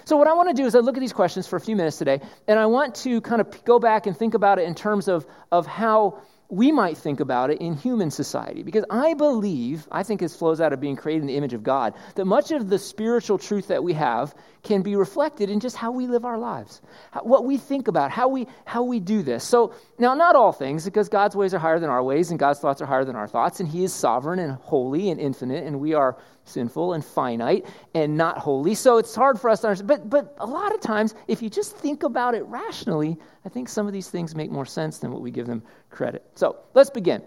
So, 0.05 0.15
what 0.15 0.29
I 0.29 0.35
want 0.35 0.55
to 0.55 0.55
do 0.55 0.65
is 0.65 0.73
I 0.73 0.79
look 0.79 0.95
at 0.95 1.01
these 1.01 1.11
questions 1.11 1.47
for 1.47 1.57
a 1.57 1.61
few 1.61 1.75
minutes 1.75 1.97
today, 1.97 2.21
and 2.47 2.57
I 2.57 2.67
want 2.67 2.95
to 3.03 3.19
kind 3.19 3.41
of 3.41 3.65
go 3.65 3.77
back 3.77 4.07
and 4.07 4.15
think 4.15 4.35
about 4.35 4.57
it 4.57 4.69
in 4.69 4.73
terms 4.73 5.09
of, 5.09 5.27
of 5.51 5.67
how 5.67 6.21
we 6.49 6.71
might 6.71 6.97
think 6.97 7.19
about 7.19 7.51
it 7.51 7.61
in 7.61 7.75
human 7.75 8.09
society. 8.09 8.63
Because 8.63 8.83
I 8.89 9.13
believe, 9.13 9.87
I 9.91 10.01
think 10.01 10.19
this 10.19 10.35
flows 10.35 10.59
out 10.59 10.73
of 10.73 10.79
being 10.79 10.95
created 10.95 11.21
in 11.21 11.27
the 11.27 11.37
image 11.37 11.53
of 11.53 11.61
God, 11.61 11.93
that 12.15 12.25
much 12.25 12.51
of 12.51 12.69
the 12.69 12.79
spiritual 12.79 13.37
truth 13.37 13.67
that 13.67 13.83
we 13.83 13.93
have 13.93 14.33
can 14.63 14.81
be 14.81 14.95
reflected 14.95 15.49
in 15.49 15.59
just 15.59 15.75
how 15.75 15.91
we 15.91 16.07
live 16.07 16.25
our 16.25 16.37
lives, 16.39 16.81
what 17.21 17.45
we 17.45 17.57
think 17.57 17.87
about, 17.87 18.09
how 18.09 18.27
we, 18.27 18.47
how 18.65 18.83
we 18.83 18.99
do 18.99 19.21
this. 19.21 19.43
So, 19.43 19.73
now, 19.99 20.15
not 20.15 20.35
all 20.35 20.51
things, 20.51 20.85
because 20.85 21.07
God's 21.07 21.35
ways 21.35 21.53
are 21.53 21.59
higher 21.59 21.79
than 21.79 21.89
our 21.89 22.03
ways, 22.03 22.31
and 22.31 22.39
God's 22.39 22.59
thoughts 22.59 22.81
are 22.81 22.85
higher 22.85 23.05
than 23.05 23.15
our 23.15 23.27
thoughts, 23.27 23.59
and 23.59 23.69
He 23.69 23.83
is 23.83 23.93
sovereign 23.93 24.39
and 24.39 24.53
holy 24.53 25.11
and 25.11 25.19
infinite, 25.19 25.65
and 25.65 25.79
we 25.79 25.93
are 25.93 26.17
sinful 26.49 26.93
and 26.93 27.03
finite 27.03 27.65
and 27.93 28.17
not 28.17 28.37
holy. 28.37 28.75
So 28.75 28.97
it's 28.97 29.15
hard 29.15 29.39
for 29.39 29.49
us 29.49 29.61
to 29.61 29.67
understand. 29.67 29.87
But, 29.87 30.09
but 30.09 30.35
a 30.39 30.45
lot 30.45 30.73
of 30.73 30.81
times, 30.81 31.15
if 31.27 31.41
you 31.41 31.49
just 31.49 31.77
think 31.77 32.03
about 32.03 32.35
it 32.35 32.43
rationally, 32.45 33.17
I 33.45 33.49
think 33.49 33.69
some 33.69 33.87
of 33.87 33.93
these 33.93 34.09
things 34.09 34.35
make 34.35 34.51
more 34.51 34.65
sense 34.65 34.97
than 34.97 35.11
what 35.11 35.21
we 35.21 35.31
give 35.31 35.47
them 35.47 35.63
credit. 35.89 36.25
So 36.35 36.57
let's 36.73 36.89
begin. 36.89 37.23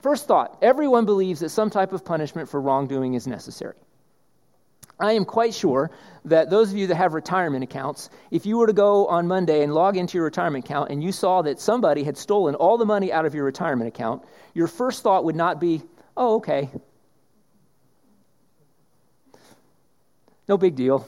First 0.00 0.26
thought 0.26 0.58
everyone 0.60 1.06
believes 1.06 1.40
that 1.40 1.48
some 1.48 1.70
type 1.70 1.92
of 1.92 2.04
punishment 2.04 2.48
for 2.48 2.60
wrongdoing 2.60 3.14
is 3.14 3.26
necessary. 3.26 3.76
I 5.00 5.12
am 5.12 5.24
quite 5.24 5.54
sure 5.54 5.90
that 6.24 6.50
those 6.50 6.70
of 6.70 6.76
you 6.76 6.86
that 6.86 6.94
have 6.94 7.14
retirement 7.14 7.64
accounts, 7.64 8.10
if 8.30 8.46
you 8.46 8.58
were 8.58 8.66
to 8.66 8.72
go 8.72 9.06
on 9.08 9.26
Monday 9.26 9.62
and 9.62 9.74
log 9.74 9.96
into 9.96 10.18
your 10.18 10.24
retirement 10.24 10.64
account 10.64 10.90
and 10.90 11.02
you 11.02 11.10
saw 11.10 11.42
that 11.42 11.58
somebody 11.58 12.04
had 12.04 12.16
stolen 12.16 12.54
all 12.54 12.78
the 12.78 12.86
money 12.86 13.12
out 13.12 13.26
of 13.26 13.34
your 13.34 13.44
retirement 13.44 13.88
account, 13.88 14.22
your 14.54 14.68
first 14.68 15.02
thought 15.02 15.24
would 15.24 15.34
not 15.34 15.60
be, 15.60 15.82
oh, 16.16 16.36
okay, 16.36 16.70
No 20.48 20.56
big 20.58 20.74
deal. 20.76 21.06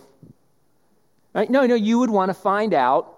Right? 1.35 1.50
No, 1.50 1.66
no, 1.66 1.75
you 1.75 1.99
would 1.99 2.11
want 2.11 2.31
to 2.31 2.35
find 2.35 2.73
out 2.73 3.12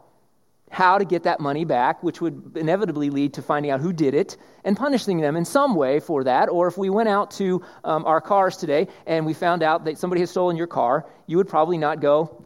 how 0.70 0.98
to 0.98 1.04
get 1.04 1.22
that 1.22 1.40
money 1.40 1.64
back, 1.64 2.02
which 2.02 2.20
would 2.20 2.52
inevitably 2.56 3.10
lead 3.10 3.34
to 3.34 3.42
finding 3.42 3.70
out 3.70 3.80
who 3.80 3.92
did 3.92 4.14
it 4.14 4.36
and 4.64 4.76
punishing 4.76 5.18
them 5.20 5.36
in 5.36 5.44
some 5.44 5.74
way 5.74 6.00
for 6.00 6.24
that. 6.24 6.48
Or 6.48 6.66
if 6.68 6.76
we 6.76 6.90
went 6.90 7.08
out 7.08 7.30
to 7.32 7.62
um, 7.84 8.04
our 8.04 8.20
cars 8.20 8.56
today 8.56 8.88
and 9.06 9.24
we 9.24 9.32
found 9.32 9.62
out 9.62 9.84
that 9.84 9.98
somebody 9.98 10.20
had 10.20 10.28
stolen 10.28 10.56
your 10.56 10.66
car, 10.66 11.06
you 11.26 11.36
would 11.36 11.48
probably 11.48 11.78
not 11.78 12.00
go, 12.00 12.44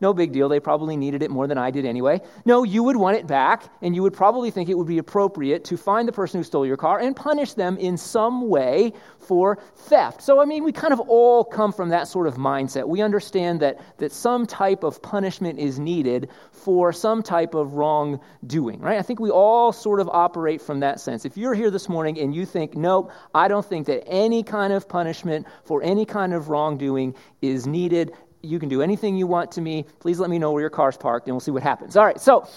no 0.00 0.12
big 0.12 0.32
deal. 0.32 0.48
They 0.48 0.60
probably 0.60 0.96
needed 0.96 1.22
it 1.22 1.30
more 1.30 1.46
than 1.46 1.58
I 1.58 1.70
did 1.70 1.84
anyway. 1.84 2.20
No, 2.44 2.64
you 2.64 2.82
would 2.82 2.96
want 2.96 3.16
it 3.16 3.26
back, 3.26 3.64
and 3.82 3.94
you 3.94 4.02
would 4.02 4.12
probably 4.12 4.50
think 4.50 4.68
it 4.68 4.76
would 4.76 4.86
be 4.86 4.98
appropriate 4.98 5.64
to 5.64 5.76
find 5.76 6.06
the 6.06 6.12
person 6.12 6.40
who 6.40 6.44
stole 6.44 6.66
your 6.66 6.76
car 6.76 7.00
and 7.00 7.14
punish 7.14 7.54
them 7.54 7.76
in 7.78 7.96
some 7.96 8.48
way 8.48 8.92
for 9.18 9.58
theft. 9.76 10.22
So, 10.22 10.40
I 10.40 10.44
mean, 10.44 10.64
we 10.64 10.72
kind 10.72 10.92
of 10.92 11.00
all 11.00 11.44
come 11.44 11.72
from 11.72 11.88
that 11.90 12.08
sort 12.08 12.26
of 12.26 12.34
mindset. 12.34 12.86
We 12.86 13.00
understand 13.00 13.60
that, 13.60 13.80
that 13.98 14.12
some 14.12 14.46
type 14.46 14.84
of 14.84 15.00
punishment 15.02 15.58
is 15.58 15.78
needed 15.78 16.28
for 16.52 16.92
some 16.92 17.22
type 17.22 17.54
of 17.54 17.74
wrongdoing, 17.74 18.80
right? 18.80 18.98
I 18.98 19.02
think 19.02 19.20
we 19.20 19.30
all 19.30 19.72
sort 19.72 20.00
of 20.00 20.08
operate 20.08 20.60
from 20.60 20.80
that 20.80 21.00
sense. 21.00 21.24
If 21.24 21.36
you're 21.36 21.54
here 21.54 21.70
this 21.70 21.88
morning 21.88 22.18
and 22.18 22.34
you 22.34 22.44
think, 22.44 22.76
nope, 22.76 23.10
I 23.34 23.48
don't 23.48 23.64
think 23.64 23.86
that 23.86 24.06
any 24.06 24.42
kind 24.42 24.72
of 24.72 24.88
punishment 24.88 25.46
for 25.64 25.82
any 25.82 26.04
kind 26.04 26.34
of 26.34 26.48
wrongdoing 26.48 27.14
is 27.40 27.66
needed, 27.66 28.12
you 28.44 28.58
can 28.58 28.68
do 28.68 28.82
anything 28.82 29.16
you 29.16 29.26
want 29.26 29.52
to 29.52 29.60
me. 29.60 29.84
Please 30.00 30.20
let 30.20 30.30
me 30.30 30.38
know 30.38 30.52
where 30.52 30.60
your 30.60 30.70
car's 30.70 30.96
parked, 30.96 31.26
and 31.26 31.34
we'll 31.34 31.40
see 31.40 31.50
what 31.50 31.62
happens. 31.62 31.96
All 31.96 32.04
right, 32.04 32.20
so 32.20 32.48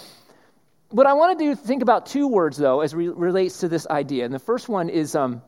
what 0.90 1.06
I 1.06 1.14
want 1.14 1.38
to 1.38 1.44
do, 1.44 1.54
think 1.54 1.82
about 1.82 2.06
two 2.06 2.28
words, 2.28 2.56
though, 2.56 2.80
as 2.80 2.94
re- 2.94 3.08
relates 3.08 3.60
to 3.60 3.68
this 3.68 3.86
idea. 3.86 4.24
And 4.24 4.32
the 4.32 4.38
first 4.38 4.68
one 4.68 4.88
is 4.88 5.14
um, 5.14 5.42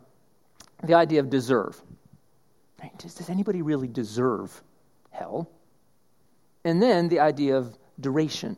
the 0.83 0.95
idea 0.95 1.21
of 1.21 1.31
deserve. 1.31 1.81
Right? 2.83 2.97
Does, 2.99 3.15
does 3.15 3.31
anybody 3.31 3.63
really 3.63 3.89
deserve 3.89 4.63
hell? 5.11 5.51
And 6.65 6.83
then 6.83 7.09
the 7.09 7.21
idea 7.21 7.57
of 7.57 7.77
duration. 7.99 8.57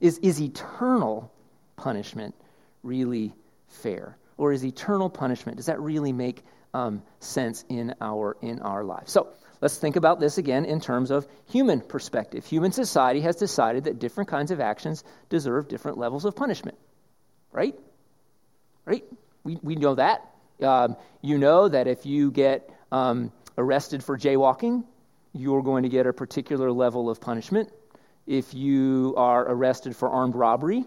Is, 0.00 0.18
is 0.18 0.40
eternal 0.40 1.32
punishment 1.76 2.34
really 2.82 3.34
fair? 3.68 4.16
Or 4.38 4.52
is 4.52 4.64
eternal 4.64 5.08
punishment, 5.08 5.56
does 5.56 5.66
that 5.66 5.80
really 5.80 6.12
make 6.12 6.42
um, 6.76 7.02
sense 7.20 7.64
in 7.68 7.94
our, 8.00 8.36
in 8.42 8.60
our 8.60 8.84
lives? 8.84 9.12
So, 9.12 9.28
Let's 9.60 9.78
think 9.78 9.96
about 9.96 10.20
this 10.20 10.38
again 10.38 10.64
in 10.64 10.80
terms 10.80 11.10
of 11.10 11.26
human 11.46 11.80
perspective. 11.80 12.44
Human 12.44 12.72
society 12.72 13.20
has 13.22 13.36
decided 13.36 13.84
that 13.84 13.98
different 13.98 14.28
kinds 14.28 14.50
of 14.50 14.60
actions 14.60 15.02
deserve 15.28 15.68
different 15.68 15.98
levels 15.98 16.24
of 16.24 16.36
punishment. 16.36 16.76
Right? 17.52 17.74
Right? 18.84 19.04
We, 19.44 19.58
we 19.62 19.76
know 19.76 19.94
that. 19.94 20.30
Um, 20.62 20.96
you 21.22 21.38
know 21.38 21.68
that 21.68 21.86
if 21.86 22.04
you 22.04 22.30
get 22.30 22.68
um, 22.92 23.32
arrested 23.56 24.04
for 24.04 24.18
jaywalking, 24.18 24.84
you're 25.32 25.62
going 25.62 25.82
to 25.84 25.88
get 25.88 26.06
a 26.06 26.12
particular 26.12 26.70
level 26.70 27.08
of 27.08 27.20
punishment. 27.20 27.70
If 28.26 28.54
you 28.54 29.14
are 29.16 29.42
arrested 29.42 29.96
for 29.96 30.08
armed 30.10 30.34
robbery, 30.34 30.84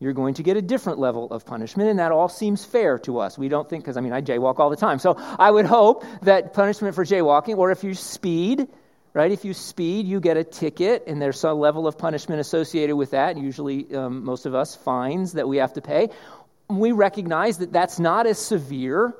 you're 0.00 0.12
going 0.12 0.34
to 0.34 0.42
get 0.42 0.56
a 0.56 0.62
different 0.62 0.98
level 0.98 1.26
of 1.32 1.44
punishment, 1.44 1.90
and 1.90 1.98
that 1.98 2.12
all 2.12 2.28
seems 2.28 2.64
fair 2.64 2.98
to 3.00 3.18
us. 3.18 3.36
We 3.36 3.48
don't 3.48 3.68
think, 3.68 3.84
because 3.84 3.96
I 3.96 4.00
mean, 4.00 4.12
I 4.12 4.22
jaywalk 4.22 4.58
all 4.58 4.70
the 4.70 4.76
time. 4.76 4.98
So 4.98 5.16
I 5.18 5.50
would 5.50 5.66
hope 5.66 6.04
that 6.22 6.54
punishment 6.54 6.94
for 6.94 7.04
jaywalking, 7.04 7.56
or 7.56 7.70
if 7.70 7.82
you 7.82 7.94
speed, 7.94 8.68
right, 9.12 9.32
if 9.32 9.44
you 9.44 9.54
speed, 9.54 10.06
you 10.06 10.20
get 10.20 10.36
a 10.36 10.44
ticket, 10.44 11.04
and 11.06 11.20
there's 11.20 11.40
some 11.40 11.58
level 11.58 11.86
of 11.86 11.98
punishment 11.98 12.40
associated 12.40 12.94
with 12.94 13.10
that, 13.10 13.36
usually 13.36 13.92
um, 13.94 14.24
most 14.24 14.46
of 14.46 14.54
us, 14.54 14.76
fines 14.76 15.32
that 15.32 15.48
we 15.48 15.56
have 15.56 15.72
to 15.72 15.80
pay. 15.80 16.10
We 16.68 16.92
recognize 16.92 17.58
that 17.58 17.72
that's 17.72 17.98
not 17.98 18.26
as 18.26 18.38
severe 18.38 19.14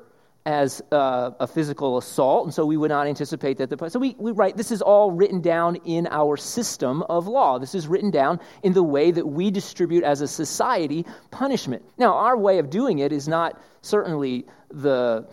as 0.49 0.81
uh, 0.91 1.29
a 1.39 1.45
physical 1.45 1.99
assault, 1.99 2.45
and 2.45 2.51
so 2.51 2.65
we 2.65 2.75
would 2.75 2.89
not 2.89 3.05
anticipate 3.05 3.59
that 3.59 3.69
the. 3.69 3.89
So 3.89 3.99
we, 3.99 4.15
we 4.17 4.31
write, 4.31 4.57
this 4.57 4.71
is 4.71 4.81
all 4.81 5.11
written 5.11 5.41
down 5.41 5.75
in 5.85 6.07
our 6.07 6.37
system 6.37 7.03
of 7.03 7.27
law. 7.27 7.59
This 7.59 7.75
is 7.75 7.87
written 7.87 8.09
down 8.09 8.39
in 8.63 8.73
the 8.73 8.81
way 8.81 9.11
that 9.11 9.27
we 9.27 9.51
distribute 9.51 10.03
as 10.03 10.21
a 10.21 10.27
society 10.27 11.05
punishment. 11.29 11.83
Now, 11.99 12.15
our 12.15 12.35
way 12.35 12.57
of 12.57 12.71
doing 12.71 12.97
it 12.97 13.11
is 13.11 13.27
not 13.27 13.61
certainly 13.83 14.47
the, 14.71 15.27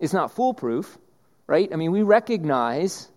it's 0.00 0.12
not 0.12 0.32
foolproof, 0.32 0.98
right? 1.46 1.72
I 1.72 1.76
mean, 1.76 1.92
we 1.92 2.02
recognize 2.02 3.08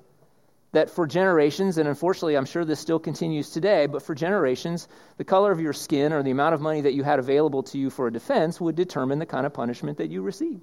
that 0.73 0.91
for 0.91 1.07
generations, 1.07 1.79
and 1.79 1.89
unfortunately, 1.89 2.37
I'm 2.37 2.45
sure 2.45 2.63
this 2.63 2.79
still 2.79 2.99
continues 2.99 3.49
today, 3.49 3.87
but 3.87 4.03
for 4.03 4.13
generations, 4.13 4.87
the 5.17 5.23
color 5.23 5.51
of 5.51 5.59
your 5.59 5.73
skin 5.73 6.13
or 6.13 6.21
the 6.21 6.29
amount 6.29 6.53
of 6.53 6.61
money 6.61 6.81
that 6.81 6.93
you 6.93 7.01
had 7.01 7.17
available 7.17 7.63
to 7.63 7.79
you 7.79 7.89
for 7.89 8.05
a 8.05 8.13
defense 8.13 8.61
would 8.61 8.75
determine 8.75 9.17
the 9.17 9.25
kind 9.25 9.47
of 9.47 9.53
punishment 9.53 9.97
that 9.97 10.11
you 10.11 10.21
receive. 10.21 10.61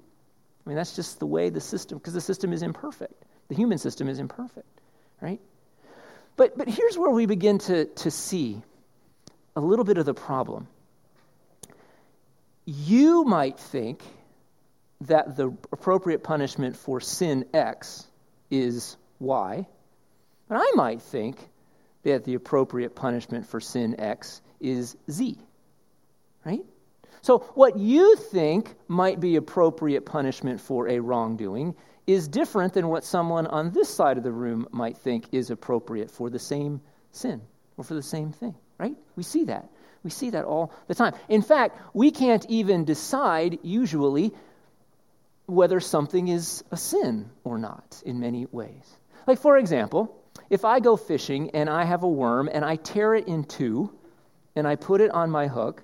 I 0.67 0.69
mean, 0.69 0.75
that's 0.75 0.97
just 0.97 1.19
the 1.19 1.25
way 1.25 1.47
the 1.47 1.61
system, 1.61 1.97
because 1.97 2.13
the 2.13 2.19
system 2.19 2.51
is 2.51 2.61
imperfect. 2.61 3.23
The 3.47 3.55
human 3.55 3.77
system 3.77 4.09
is 4.09 4.19
imperfect, 4.19 4.81
right? 5.21 5.39
But, 6.35 6.57
but 6.57 6.67
here's 6.67 6.97
where 6.97 7.09
we 7.09 7.25
begin 7.25 7.57
to, 7.59 7.85
to 7.85 8.11
see 8.11 8.61
a 9.55 9.61
little 9.61 9.85
bit 9.85 9.97
of 9.97 10.05
the 10.05 10.13
problem. 10.13 10.67
You 12.65 13.23
might 13.23 13.57
think 13.57 14.03
that 14.99 15.37
the 15.37 15.55
appropriate 15.71 16.21
punishment 16.21 16.75
for 16.75 16.99
sin 16.99 17.45
X 17.53 18.05
is 18.51 18.97
Y, 19.19 19.65
but 20.49 20.55
I 20.57 20.71
might 20.75 21.01
think 21.01 21.37
that 22.03 22.25
the 22.25 22.33
appropriate 22.33 22.93
punishment 22.93 23.47
for 23.47 23.61
sin 23.61 24.01
X 24.01 24.41
is 24.59 24.97
Z, 25.09 25.37
right? 26.43 26.65
So, 27.21 27.39
what 27.55 27.77
you 27.77 28.15
think 28.15 28.73
might 28.87 29.19
be 29.19 29.35
appropriate 29.35 30.05
punishment 30.05 30.61
for 30.61 30.87
a 30.87 30.99
wrongdoing 30.99 31.75
is 32.05 32.27
different 32.27 32.73
than 32.73 32.87
what 32.87 33.03
someone 33.03 33.47
on 33.47 33.71
this 33.71 33.89
side 33.89 34.17
of 34.17 34.23
the 34.23 34.31
room 34.31 34.67
might 34.71 34.97
think 34.97 35.25
is 35.33 35.49
appropriate 35.49 36.09
for 36.09 36.29
the 36.29 36.39
same 36.39 36.81
sin 37.11 37.41
or 37.75 37.83
for 37.83 37.95
the 37.95 38.03
same 38.03 38.31
thing, 38.31 38.55
right? 38.77 38.95
We 39.15 39.23
see 39.23 39.43
that. 39.45 39.69
We 40.03 40.09
see 40.09 40.29
that 40.29 40.45
all 40.45 40.71
the 40.87 40.95
time. 40.95 41.15
In 41.27 41.41
fact, 41.41 41.77
we 41.93 42.11
can't 42.11 42.45
even 42.47 42.85
decide 42.85 43.59
usually 43.61 44.33
whether 45.47 45.79
something 45.79 46.27
is 46.27 46.63
a 46.71 46.77
sin 46.77 47.29
or 47.43 47.57
not 47.57 48.01
in 48.05 48.19
many 48.19 48.47
ways. 48.51 48.97
Like, 49.25 49.39
for 49.39 49.57
example, 49.57 50.15
if 50.49 50.63
I 50.63 50.79
go 50.79 50.95
fishing 50.95 51.51
and 51.51 51.69
I 51.69 51.83
have 51.83 52.03
a 52.03 52.09
worm 52.09 52.49
and 52.51 52.63
I 52.63 52.77
tear 52.77 53.15
it 53.15 53.27
in 53.27 53.43
two 53.43 53.93
and 54.55 54.67
I 54.67 54.75
put 54.75 55.01
it 55.01 55.11
on 55.11 55.29
my 55.29 55.47
hook, 55.47 55.83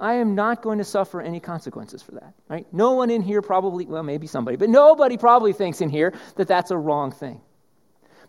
I 0.00 0.14
am 0.14 0.34
not 0.34 0.62
going 0.62 0.78
to 0.78 0.84
suffer 0.84 1.20
any 1.20 1.40
consequences 1.40 2.02
for 2.02 2.12
that. 2.12 2.34
Right? 2.48 2.66
No 2.72 2.92
one 2.92 3.10
in 3.10 3.22
here 3.22 3.42
probably, 3.42 3.86
well, 3.86 4.02
maybe 4.02 4.26
somebody, 4.26 4.56
but 4.56 4.70
nobody 4.70 5.16
probably 5.16 5.52
thinks 5.52 5.80
in 5.80 5.90
here 5.90 6.14
that 6.36 6.48
that's 6.48 6.70
a 6.70 6.76
wrong 6.76 7.12
thing. 7.12 7.40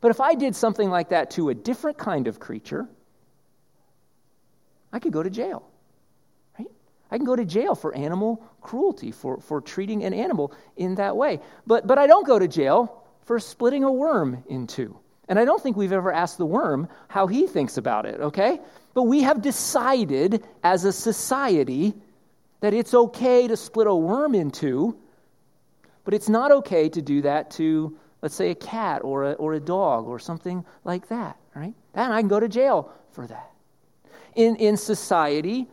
But 0.01 0.12
if 0.12 0.20
I 0.20 0.36
did 0.36 0.56
something 0.56 0.90
like 0.90 1.10
that 1.10 1.32
to 1.32 1.50
a 1.50 1.54
different 1.54 1.98
kind 1.98 2.28
of 2.28 2.40
creature, 2.40 2.90
I 4.92 5.00
could 5.00 5.13
go 5.13 5.24
to 5.24 5.30
jail. 5.30 5.63
Right? 6.60 6.68
I 7.10 7.18
can 7.18 7.25
go 7.25 7.36
to 7.36 7.46
jail 7.46 7.75
for 7.75 7.96
animal 7.96 8.44
cruelty, 8.62 9.12
for, 9.12 9.40
for 9.40 9.62
treating 9.62 10.04
an 10.04 10.13
animal 10.13 10.54
in 10.75 10.96
that 10.96 11.16
way. 11.16 11.40
But, 11.66 11.88
but 11.88 11.98
I 11.98 12.08
don't 12.08 12.28
go 12.28 12.38
to 12.38 12.48
jail 12.48 13.04
for 13.24 13.40
splitting 13.40 13.84
a 13.84 13.92
worm 13.92 14.44
in 14.50 14.68
two. 14.68 15.00
And 15.32 15.40
I 15.40 15.46
don't 15.46 15.64
think 15.64 15.78
we've 15.78 15.94
ever 15.94 16.12
asked 16.12 16.38
the 16.38 16.46
worm 16.46 16.90
how 17.08 17.26
he 17.26 17.48
thinks 17.48 17.78
about 17.78 18.06
it, 18.06 18.20
okay? 18.20 18.60
But 18.94 19.04
we 19.04 19.22
have 19.22 19.42
decided 19.42 20.46
as 20.62 20.84
a 20.84 20.92
society 20.92 21.94
that 22.60 22.74
it's 22.74 22.94
okay 22.94 23.48
to 23.48 23.56
split 23.56 23.88
a 23.88 23.96
worm 23.96 24.36
in 24.36 24.52
two, 24.52 24.98
but 26.04 26.14
it's 26.14 26.28
not 26.28 26.52
okay 26.52 26.90
to 26.90 27.02
do 27.02 27.22
that 27.22 27.50
to, 27.52 27.98
let's 28.22 28.36
say, 28.36 28.52
a 28.52 28.56
cat 28.56 29.06
or 29.06 29.24
a, 29.24 29.32
or 29.36 29.54
a 29.54 29.60
dog 29.62 30.06
or 30.06 30.20
something 30.20 30.66
like 30.84 31.08
that, 31.08 31.38
right? 31.56 31.74
And 31.94 32.12
I 32.12 32.20
can 32.20 32.28
go 32.28 32.42
to 32.42 32.50
jail 32.50 32.92
for 33.14 33.26
that. 33.28 33.52
In, 34.36 34.58
in 34.58 34.76
society, 34.76 35.66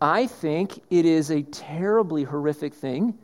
I 0.00 0.26
think 0.26 0.82
it 0.88 1.04
is 1.04 1.30
a 1.30 1.42
terribly 1.42 2.24
horrific 2.24 2.72
thing 2.72 3.18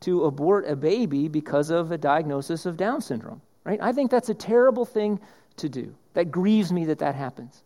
to 0.00 0.24
abort 0.24 0.68
a 0.68 0.74
baby 0.74 1.28
because 1.28 1.70
of 1.70 1.92
a 1.92 1.96
diagnosis 1.96 2.66
of 2.66 2.76
Down 2.76 3.00
syndrome, 3.00 3.40
right? 3.66 3.80
I 3.82 3.92
think 3.92 4.10
that's 4.12 4.28
a 4.28 4.34
terrible 4.34 4.84
thing 4.84 5.20
to 5.56 5.68
do. 5.68 5.94
That 6.14 6.30
grieves 6.30 6.72
me 6.72 6.86
that 6.86 7.00
that 7.00 7.16
happens. 7.16 7.60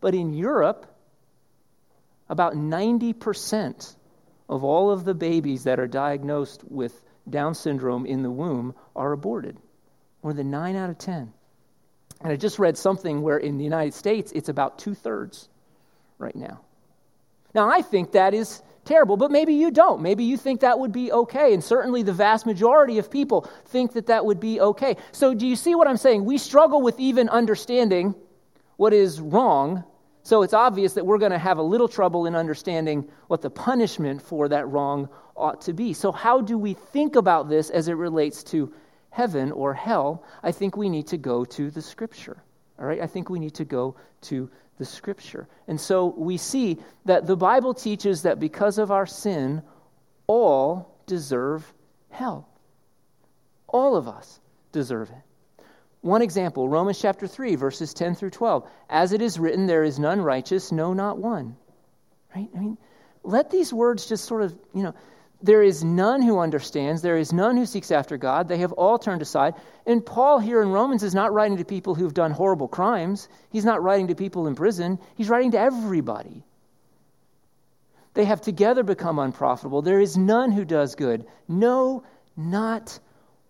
But 0.00 0.14
in 0.14 0.34
Europe, 0.34 0.92
about 2.28 2.54
90% 2.54 3.94
of 4.48 4.64
all 4.64 4.90
of 4.90 5.04
the 5.04 5.14
babies 5.14 5.64
that 5.64 5.78
are 5.78 5.86
diagnosed 5.86 6.62
with 6.68 6.92
Down 7.30 7.54
syndrome 7.54 8.04
in 8.04 8.22
the 8.22 8.30
womb 8.30 8.74
are 8.96 9.12
aborted. 9.12 9.56
More 10.22 10.34
than 10.34 10.50
9 10.50 10.76
out 10.76 10.90
of 10.90 10.98
10. 10.98 11.32
And 12.20 12.32
I 12.32 12.36
just 12.36 12.58
read 12.58 12.76
something 12.76 13.22
where 13.22 13.38
in 13.38 13.56
the 13.56 13.64
United 13.64 13.94
States 13.94 14.32
it's 14.32 14.48
about 14.48 14.78
two 14.78 14.94
thirds 14.94 15.48
right 16.18 16.34
now. 16.34 16.60
Now, 17.54 17.70
I 17.70 17.82
think 17.82 18.12
that 18.12 18.34
is 18.34 18.62
terrible, 18.84 19.16
but 19.16 19.30
maybe 19.30 19.54
you 19.54 19.70
don't. 19.70 20.02
Maybe 20.02 20.24
you 20.24 20.36
think 20.36 20.60
that 20.60 20.78
would 20.78 20.92
be 20.92 21.12
okay. 21.12 21.54
And 21.54 21.62
certainly 21.62 22.02
the 22.02 22.12
vast 22.12 22.46
majority 22.46 22.98
of 22.98 23.10
people 23.10 23.48
think 23.66 23.92
that 23.94 24.06
that 24.06 24.24
would 24.24 24.40
be 24.40 24.60
okay. 24.60 24.96
So, 25.12 25.34
do 25.34 25.46
you 25.46 25.56
see 25.56 25.74
what 25.74 25.88
I'm 25.88 25.96
saying? 25.96 26.24
We 26.24 26.38
struggle 26.38 26.82
with 26.82 26.98
even 26.98 27.28
understanding 27.28 28.14
what 28.76 28.92
is 28.92 29.20
wrong 29.20 29.84
so 30.24 30.40
it's 30.40 30.54
obvious 30.54 30.94
that 30.94 31.04
we're 31.04 31.18
going 31.18 31.32
to 31.32 31.38
have 31.38 31.58
a 31.58 31.62
little 31.62 31.86
trouble 31.86 32.24
in 32.24 32.34
understanding 32.34 33.06
what 33.26 33.42
the 33.42 33.50
punishment 33.50 34.22
for 34.22 34.48
that 34.48 34.66
wrong 34.68 35.10
ought 35.36 35.60
to 35.62 35.74
be. 35.74 35.92
So, 35.92 36.12
how 36.12 36.40
do 36.40 36.56
we 36.56 36.72
think 36.72 37.14
about 37.14 37.50
this 37.50 37.68
as 37.68 37.88
it 37.88 37.92
relates 37.92 38.42
to 38.44 38.72
heaven 39.10 39.52
or 39.52 39.74
hell? 39.74 40.24
I 40.42 40.50
think 40.50 40.78
we 40.78 40.88
need 40.88 41.06
to 41.08 41.18
go 41.18 41.44
to 41.44 41.70
the 41.70 41.82
scripture. 41.82 42.38
All 42.78 42.86
right, 42.86 43.02
I 43.02 43.06
think 43.06 43.28
we 43.28 43.38
need 43.38 43.52
to 43.54 43.66
go 43.66 43.96
to 44.22 44.50
the 44.78 44.84
scripture. 44.84 45.48
And 45.68 45.80
so 45.80 46.06
we 46.06 46.36
see 46.36 46.78
that 47.04 47.26
the 47.26 47.36
Bible 47.36 47.74
teaches 47.74 48.22
that 48.22 48.40
because 48.40 48.78
of 48.78 48.90
our 48.90 49.06
sin, 49.06 49.62
all 50.26 50.98
deserve 51.06 51.72
hell. 52.10 52.48
All 53.68 53.96
of 53.96 54.08
us 54.08 54.40
deserve 54.72 55.10
it. 55.10 55.64
One 56.00 56.20
example, 56.20 56.68
Romans 56.68 57.00
chapter 57.00 57.26
3, 57.26 57.54
verses 57.54 57.94
10 57.94 58.14
through 58.14 58.30
12. 58.30 58.68
As 58.90 59.12
it 59.12 59.22
is 59.22 59.38
written, 59.38 59.66
there 59.66 59.84
is 59.84 59.98
none 59.98 60.20
righteous, 60.20 60.70
no, 60.70 60.92
not 60.92 61.18
one. 61.18 61.56
Right? 62.36 62.48
I 62.54 62.58
mean, 62.58 62.76
let 63.22 63.50
these 63.50 63.72
words 63.72 64.06
just 64.06 64.26
sort 64.26 64.42
of, 64.42 64.54
you 64.74 64.82
know, 64.82 64.94
there 65.44 65.62
is 65.62 65.84
none 65.84 66.22
who 66.22 66.38
understands. 66.38 67.02
There 67.02 67.18
is 67.18 67.30
none 67.30 67.58
who 67.58 67.66
seeks 67.66 67.90
after 67.90 68.16
God. 68.16 68.48
They 68.48 68.56
have 68.58 68.72
all 68.72 68.98
turned 68.98 69.20
aside. 69.20 69.54
And 69.84 70.04
Paul 70.04 70.38
here 70.38 70.62
in 70.62 70.70
Romans 70.70 71.02
is 71.02 71.14
not 71.14 71.34
writing 71.34 71.58
to 71.58 71.66
people 71.66 71.94
who've 71.94 72.14
done 72.14 72.30
horrible 72.30 72.66
crimes. 72.66 73.28
He's 73.50 73.64
not 73.66 73.82
writing 73.82 74.06
to 74.08 74.14
people 74.14 74.46
in 74.46 74.54
prison. 74.54 74.98
He's 75.16 75.28
writing 75.28 75.50
to 75.50 75.58
everybody. 75.58 76.44
They 78.14 78.24
have 78.24 78.40
together 78.40 78.82
become 78.82 79.18
unprofitable. 79.18 79.82
There 79.82 80.00
is 80.00 80.16
none 80.16 80.50
who 80.50 80.64
does 80.64 80.94
good. 80.94 81.26
No, 81.46 82.04
not 82.38 82.98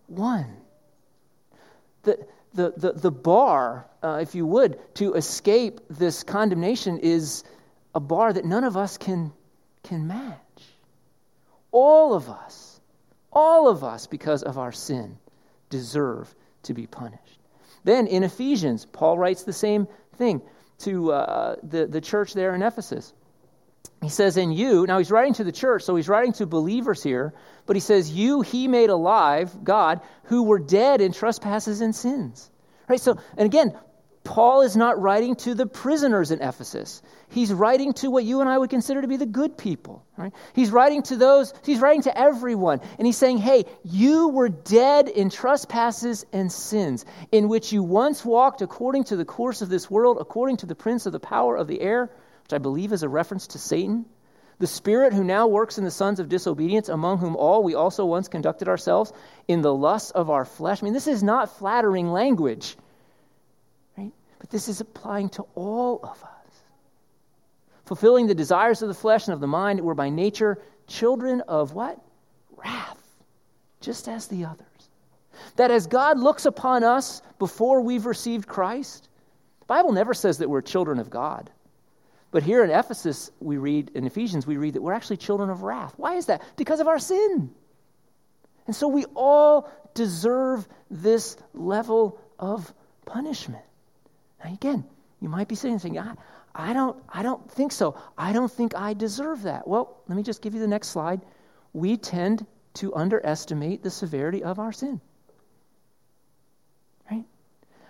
one. 0.09 0.57
The, 2.03 2.27
the, 2.55 2.73
the, 2.77 2.93
the 2.95 3.13
bar, 3.13 3.87
uh, 4.03 4.19
if 4.21 4.35
you 4.35 4.47
would, 4.47 4.81
to 4.97 5.15
escape 5.15 5.81
this 5.89 6.25
condemnation 6.25 6.99
is 6.99 7.45
a 7.95 8.01
bar 8.01 8.33
that 8.33 8.45
none 8.45 8.65
of 8.65 8.77
us 8.77 8.99
can, 8.99 9.33
can 9.85 10.09
match. 10.09 10.41
All 11.75 12.15
of 12.15 12.31
us, 12.31 12.81
all 13.33 13.67
of 13.67 13.83
us, 13.83 14.07
because 14.07 14.45
of 14.45 14.59
our 14.59 14.71
sin, 14.71 15.19
deserve 15.71 16.33
to 16.63 16.73
be 16.73 16.87
punished. 16.87 17.41
Then 17.83 18.07
in 18.07 18.23
Ephesians, 18.23 18.87
Paul 18.87 19.19
writes 19.19 19.43
the 19.43 19.53
same 19.53 19.89
thing 20.17 20.41
to 20.79 21.11
uh, 21.11 21.57
the, 21.65 21.89
the 21.89 22.01
church 22.01 22.33
there 22.33 22.55
in 22.55 22.63
Ephesus. 22.63 23.13
He 24.01 24.09
says, 24.09 24.37
In 24.37 24.53
you, 24.53 24.87
now 24.87 24.99
he's 24.99 25.11
writing 25.11 25.35
to 25.35 25.43
the 25.43 25.51
church, 25.51 25.83
so 25.83 25.97
he's 25.97 26.09
writing 26.09 26.33
to 26.35 26.47
believers 26.47 27.03
here, 27.03 27.35
but 27.67 27.75
he 27.75 27.81
says, 27.81 28.09
You 28.09 28.43
he 28.43 28.69
made 28.69 28.91
alive, 28.91 29.65
God, 29.65 30.01
who 30.27 30.45
were 30.45 30.61
dead 30.61 31.01
in 31.01 31.13
trespasses 31.13 31.81
and 31.81 31.93
sins. 31.93 32.53
Right? 32.89 33.01
So, 33.01 33.19
and 33.37 33.47
again, 33.47 33.77
Paul 34.25 34.63
is 34.63 34.75
not 34.75 35.01
writing 35.01 35.37
to 35.37 35.55
the 35.55 35.67
prisoners 35.67 36.31
in 36.31 36.41
Ephesus. 36.41 37.03
He's 37.29 37.53
writing 37.53 37.93
to 37.95 38.11
what 38.11 38.25
you 38.25 38.41
and 38.41 38.49
I 38.49 38.57
would 38.57 38.71
consider 38.71 39.03
to 39.03 39.07
be 39.07 39.19
the 39.19 39.27
good 39.27 39.59
people. 39.59 40.05
Right? 40.17 40.33
He's 40.55 40.71
writing 40.71 41.03
to 41.05 41.17
those, 41.17 41.53
he's 41.63 41.81
writing 41.81 42.03
to 42.03 42.19
everyone. 42.19 42.81
And 42.99 43.07
he's 43.07 43.19
saying, 43.19 43.39
hey, 43.39 43.67
you 43.85 44.29
were 44.29 44.49
dead 44.49 45.09
in 45.09 45.29
trespasses 45.29 46.25
and 46.33 46.51
sins, 46.51 47.05
in 47.33 47.49
which 47.49 47.71
you 47.71 47.83
once 47.83 48.25
walked 48.25 48.63
according 48.63 49.05
to 49.05 49.17
the 49.17 49.27
course 49.27 49.61
of 49.61 49.69
this 49.69 49.91
world, 49.91 50.17
according 50.19 50.57
to 50.59 50.67
the 50.67 50.75
prince 50.75 51.05
of 51.05 51.13
the 51.13 51.21
power 51.21 51.55
of 51.55 51.69
the 51.69 51.83
air, 51.83 52.11
which 52.45 52.55
I 52.55 52.59
believe 52.59 52.93
is 52.95 53.03
a 53.03 53.09
reference 53.09 53.49
to 53.49 53.59
Satan. 53.59 54.07
The 54.59 54.67
Spirit 54.67 55.13
who 55.13 55.25
now 55.25 55.49
works 55.49 55.77
in 55.77 55.85
the 55.85 55.91
sons 55.91 56.19
of 56.19 56.31
disobedience, 56.31 56.89
among 56.89 57.19
whom 57.19 57.37
all 57.37 57.63
we 57.63 57.75
also 57.75 58.07
once 58.07 58.29
conducted 58.29 58.69
ourselves 58.69 59.13
in 59.49 59.61
the 59.61 59.75
lusts 59.75 60.13
of 60.13 60.31
our 60.31 60.47
flesh. 60.47 60.83
I 60.83 60.85
mean, 60.85 60.95
this 60.95 61.09
is 61.09 61.23
not 61.23 61.59
flattering 61.59 62.11
language. 62.11 62.77
But 64.45 64.51
this 64.51 64.69
is 64.69 64.83
applying 64.83 65.31
to 65.31 65.47
all 65.55 66.01
of 66.03 66.23
us. 66.23 66.63
Fulfilling 67.87 68.27
the 68.27 68.35
desires 68.35 68.83
of 68.83 68.89
the 68.89 68.95
flesh 68.95 69.27
and 69.27 69.33
of 69.33 69.41
the 69.41 69.47
mind, 69.47 69.81
we're 69.81 69.95
by 69.95 70.11
nature 70.11 70.61
children 70.87 71.41
of 71.49 71.73
what? 71.73 71.99
Wrath, 72.55 73.03
just 73.81 74.07
as 74.07 74.27
the 74.27 74.45
others. 74.45 74.67
That 75.57 75.71
as 75.71 75.87
God 75.87 76.19
looks 76.19 76.45
upon 76.45 76.85
us 76.85 77.23
before 77.39 77.81
we've 77.81 78.05
received 78.05 78.47
Christ, 78.47 79.09
the 79.61 79.67
Bible 79.67 79.93
never 79.93 80.13
says 80.13 80.37
that 80.37 80.51
we're 80.51 80.61
children 80.61 80.99
of 80.99 81.09
God. 81.09 81.49
But 82.31 82.43
here 82.43 82.63
in 82.63 82.69
Ephesus, 82.69 83.31
we 83.41 83.57
read, 83.57 83.93
in 83.95 84.07
Ephesians, 84.07 84.47
we 84.47 84.59
read 84.59 84.75
that 84.75 84.83
we're 84.83 84.93
actually 84.93 85.17
children 85.17 85.49
of 85.49 85.63
wrath. 85.63 85.95
Why 85.97 86.17
is 86.17 86.27
that? 86.27 86.43
Because 86.57 86.81
of 86.81 86.87
our 86.89 86.99
sin. 86.99 87.51
And 88.67 88.77
so 88.77 88.89
we 88.89 89.07
all 89.15 89.73
deserve 89.95 90.69
this 90.91 91.39
level 91.55 92.21
of 92.39 92.75
punishment. 93.07 93.65
Now, 94.45 94.53
again, 94.53 94.85
you 95.21 95.29
might 95.29 95.49
be 95.49 95.55
sitting 95.55 95.73
and 95.73 95.83
saying, 95.83 95.99
I, 95.99 96.15
I, 96.55 96.73
don't, 96.75 97.03
I 97.09 97.23
don't 97.23 97.51
think 97.51 97.73
so. 97.73 97.99
I 98.17 98.33
don't 98.33 98.53
think 98.53 98.77
I 98.77 98.93
deserve 98.93 99.43
that. 99.43 99.67
Well, 99.67 99.97
let 100.07 100.17
me 100.17 100.23
just 100.23 100.43
give 100.43 100.55
you 100.55 100.61
the 100.61 100.69
next 100.69 100.89
slide. 100.89 101.23
We 101.73 101.97
tend 101.97 102.47
to 102.75 102.95
underestimate 102.95 103.83
the 103.83 103.91
severity 103.91 104.43
of 104.43 104.59
our 104.59 104.73
sin. 104.73 105.01
Right? 107.11 107.25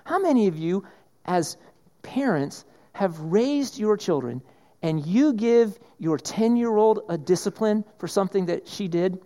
How 0.05 0.21
many 0.21 0.47
of 0.47 0.57
you, 0.57 0.87
as 1.25 1.57
parents, 2.03 2.65
have 2.93 3.19
raised 3.19 3.79
your 3.79 3.97
children 3.97 4.40
and 4.83 5.05
you 5.05 5.33
give 5.33 5.79
your 5.99 6.19
10 6.19 6.57
year 6.57 6.77
old 6.77 7.01
a 7.09 7.19
discipline 7.19 7.85
for 7.99 8.07
something 8.07 8.47
that 8.47 8.69
she 8.69 8.87
did, 8.87 9.19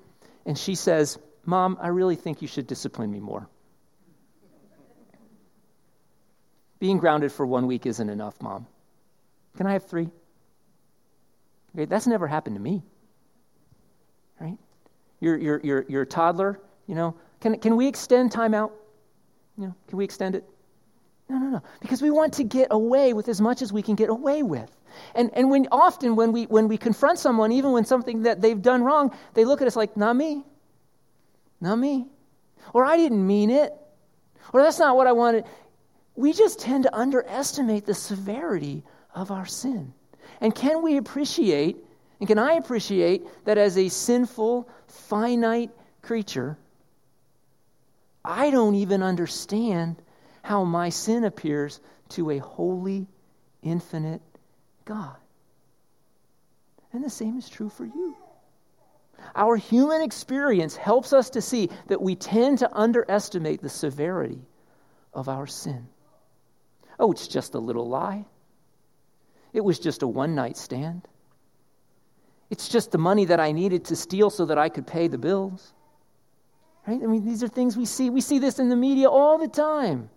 and 0.46 0.56
she 0.56 0.76
says, 0.76 1.18
Mom, 1.44 1.76
I 1.80 1.88
really 1.88 2.14
think 2.14 2.40
you 2.40 2.48
should 2.48 2.68
discipline 2.68 3.10
me 3.10 3.18
more? 3.18 3.48
Being 6.78 6.98
grounded 6.98 7.32
for 7.32 7.44
one 7.46 7.66
week 7.66 7.86
isn't 7.86 8.08
enough, 8.08 8.40
Mom. 8.40 8.66
Can 9.56 9.66
I 9.66 9.72
have 9.72 9.86
three? 9.86 10.08
Okay, 11.74 11.84
that's 11.84 12.06
never 12.06 12.26
happened 12.26 12.56
to 12.56 12.62
me. 12.62 12.82
Right? 14.40 14.56
Your, 15.20 15.36
your, 15.36 15.60
your, 15.64 15.84
your 15.88 16.04
toddler, 16.04 16.60
you 16.86 16.94
know, 16.94 17.16
can, 17.40 17.58
can 17.58 17.76
we 17.76 17.88
extend 17.88 18.30
time 18.30 18.54
out? 18.54 18.72
You 19.56 19.66
know, 19.66 19.74
can 19.88 19.98
we 19.98 20.04
extend 20.04 20.36
it? 20.36 20.44
No, 21.28 21.38
no, 21.38 21.46
no. 21.48 21.62
Because 21.80 22.00
we 22.00 22.10
want 22.10 22.32
to 22.34 22.44
get 22.44 22.68
away 22.70 23.12
with 23.12 23.28
as 23.28 23.40
much 23.40 23.60
as 23.60 23.72
we 23.72 23.82
can 23.82 23.96
get 23.96 24.08
away 24.08 24.42
with. 24.42 24.70
And, 25.14 25.30
and 25.34 25.50
when 25.50 25.68
often 25.70 26.16
when 26.16 26.32
we, 26.32 26.44
when 26.44 26.68
we 26.68 26.78
confront 26.78 27.18
someone, 27.18 27.52
even 27.52 27.72
when 27.72 27.84
something 27.84 28.22
that 28.22 28.40
they've 28.40 28.60
done 28.60 28.82
wrong, 28.82 29.14
they 29.34 29.44
look 29.44 29.60
at 29.60 29.66
us 29.66 29.76
like, 29.76 29.96
not 29.96 30.16
me. 30.16 30.44
Not 31.60 31.76
me. 31.76 32.06
Or 32.72 32.84
I 32.84 32.96
didn't 32.96 33.26
mean 33.26 33.50
it. 33.50 33.72
Or 34.52 34.62
that's 34.62 34.78
not 34.78 34.96
what 34.96 35.06
I 35.06 35.12
wanted 35.12 35.44
we 36.18 36.32
just 36.32 36.58
tend 36.58 36.82
to 36.82 36.92
underestimate 36.96 37.86
the 37.86 37.94
severity 37.94 38.82
of 39.14 39.30
our 39.30 39.46
sin. 39.46 39.94
And 40.40 40.52
can 40.52 40.82
we 40.82 40.96
appreciate, 40.96 41.76
and 42.18 42.26
can 42.26 42.40
I 42.40 42.54
appreciate, 42.54 43.22
that 43.44 43.56
as 43.56 43.78
a 43.78 43.88
sinful, 43.88 44.68
finite 44.88 45.70
creature, 46.02 46.58
I 48.24 48.50
don't 48.50 48.74
even 48.74 49.00
understand 49.00 50.02
how 50.42 50.64
my 50.64 50.88
sin 50.88 51.22
appears 51.22 51.78
to 52.10 52.30
a 52.30 52.38
holy, 52.38 53.06
infinite 53.62 54.20
God. 54.84 55.14
And 56.92 57.04
the 57.04 57.10
same 57.10 57.38
is 57.38 57.48
true 57.48 57.68
for 57.68 57.84
you. 57.84 58.16
Our 59.36 59.54
human 59.54 60.02
experience 60.02 60.74
helps 60.74 61.12
us 61.12 61.30
to 61.30 61.40
see 61.40 61.70
that 61.86 62.02
we 62.02 62.16
tend 62.16 62.58
to 62.58 62.76
underestimate 62.76 63.62
the 63.62 63.68
severity 63.68 64.40
of 65.14 65.28
our 65.28 65.46
sin. 65.46 65.86
Oh, 66.98 67.12
it's 67.12 67.28
just 67.28 67.54
a 67.54 67.58
little 67.58 67.88
lie. 67.88 68.24
It 69.52 69.64
was 69.64 69.78
just 69.78 70.02
a 70.02 70.06
one 70.06 70.34
night 70.34 70.56
stand. 70.56 71.06
It's 72.50 72.68
just 72.68 72.92
the 72.92 72.98
money 72.98 73.26
that 73.26 73.40
I 73.40 73.52
needed 73.52 73.86
to 73.86 73.96
steal 73.96 74.30
so 74.30 74.46
that 74.46 74.58
I 74.58 74.68
could 74.68 74.86
pay 74.86 75.08
the 75.08 75.18
bills. 75.18 75.72
Right? 76.86 77.00
I 77.02 77.06
mean, 77.06 77.24
these 77.24 77.42
are 77.42 77.48
things 77.48 77.76
we 77.76 77.84
see. 77.84 78.08
We 78.08 78.20
see 78.20 78.38
this 78.38 78.58
in 78.58 78.68
the 78.68 78.76
media 78.76 79.08
all 79.08 79.38
the 79.38 79.48
time. 79.48 80.08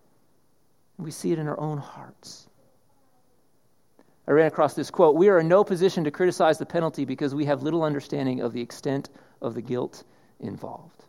We 0.97 1.11
see 1.11 1.31
it 1.31 1.39
in 1.39 1.47
our 1.47 1.59
own 1.59 1.77
hearts. 1.77 2.47
I 4.27 4.31
ran 4.31 4.47
across 4.47 4.75
this 4.75 4.89
quote 4.91 5.15
We 5.15 5.29
are 5.29 5.39
in 5.39 5.47
no 5.47 5.63
position 5.63 6.05
to 6.05 6.11
criticize 6.11 6.57
the 6.57 6.65
penalty 6.65 7.05
because 7.05 7.35
we 7.35 7.45
have 7.45 7.63
little 7.63 7.83
understanding 7.83 8.41
of 8.41 8.53
the 8.53 8.61
extent 8.61 9.09
of 9.41 9.55
the 9.55 9.61
guilt 9.61 10.03
involved. 10.39 11.03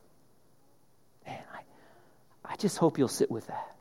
Man, 1.27 1.43
I, 1.55 2.53
I 2.53 2.57
just 2.57 2.79
hope 2.79 2.99
you'll 2.99 3.09
sit 3.09 3.31
with 3.31 3.47
that. 3.47 3.77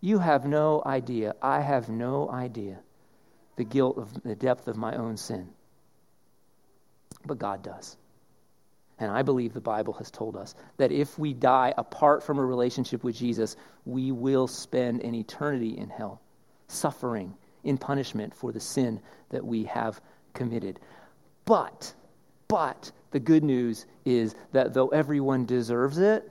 You 0.00 0.18
have 0.18 0.46
no 0.46 0.82
idea. 0.84 1.34
I 1.42 1.60
have 1.60 1.88
no 1.88 2.30
idea 2.30 2.78
the 3.56 3.64
guilt 3.64 3.98
of 3.98 4.22
the 4.22 4.34
depth 4.34 4.68
of 4.68 4.76
my 4.76 4.96
own 4.96 5.16
sin. 5.16 5.48
But 7.26 7.38
God 7.38 7.62
does. 7.62 7.96
And 8.98 9.10
I 9.10 9.22
believe 9.22 9.52
the 9.52 9.60
Bible 9.60 9.94
has 9.94 10.10
told 10.10 10.36
us 10.36 10.54
that 10.76 10.92
if 10.92 11.18
we 11.18 11.32
die 11.32 11.74
apart 11.76 12.22
from 12.22 12.38
a 12.38 12.44
relationship 12.44 13.02
with 13.02 13.16
Jesus, 13.16 13.56
we 13.84 14.12
will 14.12 14.46
spend 14.46 15.02
an 15.02 15.14
eternity 15.14 15.76
in 15.76 15.88
hell, 15.88 16.20
suffering 16.68 17.34
in 17.64 17.78
punishment 17.78 18.34
for 18.34 18.52
the 18.52 18.60
sin 18.60 19.00
that 19.30 19.44
we 19.44 19.64
have 19.64 20.00
committed. 20.34 20.80
But, 21.44 21.94
but, 22.48 22.92
the 23.10 23.20
good 23.20 23.42
news 23.42 23.86
is 24.04 24.34
that 24.52 24.72
though 24.72 24.88
everyone 24.88 25.46
deserves 25.46 25.98
it, 25.98 26.30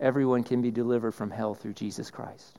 everyone 0.00 0.42
can 0.42 0.62
be 0.62 0.70
delivered 0.70 1.12
from 1.12 1.30
hell 1.30 1.54
through 1.54 1.74
Jesus 1.74 2.10
Christ. 2.10 2.58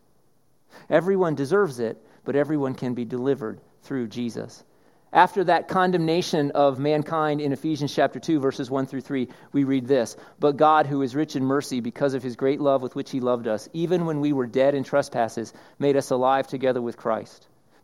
Everyone 0.89 1.35
deserves 1.35 1.79
it, 1.79 1.97
but 2.23 2.35
everyone 2.35 2.75
can 2.75 2.93
be 2.93 3.05
delivered 3.05 3.59
through 3.83 4.07
Jesus. 4.07 4.63
After 5.11 5.43
that 5.45 5.67
condemnation 5.67 6.51
of 6.51 6.77
mankind 6.77 7.41
in 7.41 7.51
Ephesians 7.51 7.93
chapter 7.93 8.19
2, 8.19 8.39
verses 8.39 8.69
1 8.69 8.85
through 8.85 9.01
3, 9.01 9.27
we 9.51 9.63
read 9.63 9.87
this 9.87 10.15
But 10.39 10.57
God, 10.57 10.85
who 10.85 11.01
is 11.01 11.15
rich 11.15 11.35
in 11.35 11.43
mercy, 11.43 11.79
because 11.79 12.13
of 12.13 12.21
his 12.21 12.35
great 12.35 12.61
love 12.61 12.83
with 12.83 12.95
which 12.95 13.09
he 13.09 13.19
loved 13.19 13.47
us, 13.47 13.67
even 13.73 14.05
when 14.05 14.19
we 14.19 14.33
were 14.33 14.45
dead 14.45 14.75
in 14.75 14.83
trespasses, 14.83 15.51
made 15.79 15.95
us 15.95 16.11
alive 16.11 16.47
together 16.47 16.81
with 16.81 16.97
Christ. 16.97 17.47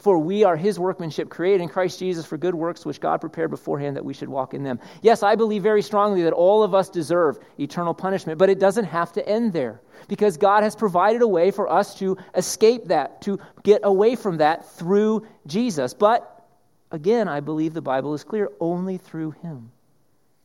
For 0.00 0.18
we 0.18 0.44
are 0.44 0.56
his 0.56 0.78
workmanship, 0.78 1.28
created 1.28 1.60
in 1.60 1.68
Christ 1.68 1.98
Jesus 1.98 2.24
for 2.24 2.38
good 2.38 2.54
works, 2.54 2.86
which 2.86 3.00
God 3.00 3.20
prepared 3.20 3.50
beforehand 3.50 3.96
that 3.96 4.04
we 4.04 4.14
should 4.14 4.30
walk 4.30 4.54
in 4.54 4.62
them. 4.62 4.80
Yes, 5.02 5.22
I 5.22 5.36
believe 5.36 5.62
very 5.62 5.82
strongly 5.82 6.22
that 6.22 6.32
all 6.32 6.62
of 6.62 6.74
us 6.74 6.88
deserve 6.88 7.38
eternal 7.58 7.92
punishment, 7.92 8.38
but 8.38 8.48
it 8.48 8.58
doesn't 8.58 8.86
have 8.86 9.12
to 9.12 9.28
end 9.28 9.52
there 9.52 9.82
because 10.08 10.38
God 10.38 10.62
has 10.62 10.74
provided 10.74 11.20
a 11.20 11.28
way 11.28 11.50
for 11.50 11.70
us 11.70 11.94
to 11.98 12.16
escape 12.34 12.86
that, 12.86 13.20
to 13.22 13.38
get 13.62 13.82
away 13.84 14.16
from 14.16 14.38
that 14.38 14.66
through 14.70 15.26
Jesus. 15.46 15.92
But 15.92 16.46
again, 16.90 17.28
I 17.28 17.40
believe 17.40 17.74
the 17.74 17.82
Bible 17.82 18.14
is 18.14 18.24
clear 18.24 18.50
only 18.58 18.96
through 18.96 19.32
him. 19.42 19.70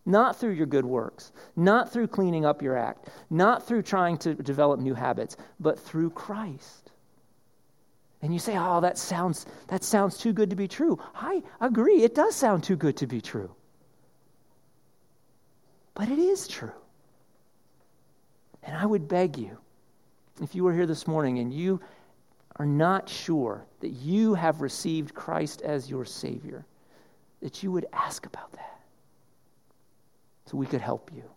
Not 0.05 0.35
through 0.35 0.51
your 0.51 0.67
good 0.67 0.85
works, 0.85 1.31
not 1.55 1.93
through 1.93 2.07
cleaning 2.07 2.45
up 2.45 2.61
your 2.61 2.77
act, 2.77 3.09
not 3.29 3.65
through 3.65 3.83
trying 3.83 4.17
to 4.17 4.35
develop 4.35 4.81
new 4.81 4.93
habits, 4.93 5.37
but 5.61 5.79
through 5.79 6.09
Christ. 6.11 6.84
And 8.25 8.33
you 8.33 8.39
say, 8.39 8.57
"Oh, 8.57 8.81
that 8.81 8.97
sounds 8.97 9.45
that 9.67 9.83
sounds 9.83 10.17
too 10.17 10.33
good 10.33 10.49
to 10.49 10.55
be 10.55 10.67
true." 10.67 10.97
I 11.13 11.43
agree, 11.61 12.01
it 12.01 12.15
does 12.15 12.35
sound 12.35 12.63
too 12.63 12.75
good 12.75 12.97
to 12.97 13.05
be 13.05 13.21
true. 13.21 13.53
But 15.93 16.09
it 16.09 16.17
is 16.17 16.47
true. 16.47 16.73
And 18.63 18.75
I 18.75 18.83
would 18.87 19.07
beg 19.07 19.37
you, 19.37 19.59
if 20.41 20.55
you 20.55 20.63
were 20.63 20.73
here 20.73 20.87
this 20.87 21.05
morning 21.05 21.37
and 21.37 21.53
you 21.53 21.79
are 22.55 22.65
not 22.65 23.07
sure 23.07 23.63
that 23.81 23.89
you 23.89 24.33
have 24.33 24.59
received 24.59 25.13
Christ 25.13 25.61
as 25.61 25.87
your 25.87 26.03
Savior, 26.03 26.65
that 27.41 27.61
you 27.61 27.71
would 27.71 27.85
ask 27.93 28.25
about 28.25 28.51
that 28.53 28.79
so 30.47 30.57
we 30.57 30.65
could 30.65 30.81
help 30.81 31.11
you. 31.13 31.29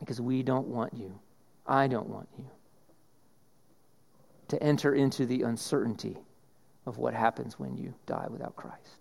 Because 0.00 0.20
we 0.20 0.42
don't 0.42 0.66
want 0.66 0.94
you, 0.94 1.16
I 1.64 1.86
don't 1.86 2.08
want 2.08 2.28
you, 2.36 2.44
to 4.48 4.62
enter 4.62 4.94
into 4.94 5.26
the 5.26 5.42
uncertainty 5.42 6.16
of 6.86 6.98
what 6.98 7.14
happens 7.14 7.58
when 7.58 7.76
you 7.76 7.94
die 8.06 8.26
without 8.30 8.56
Christ. 8.56 8.96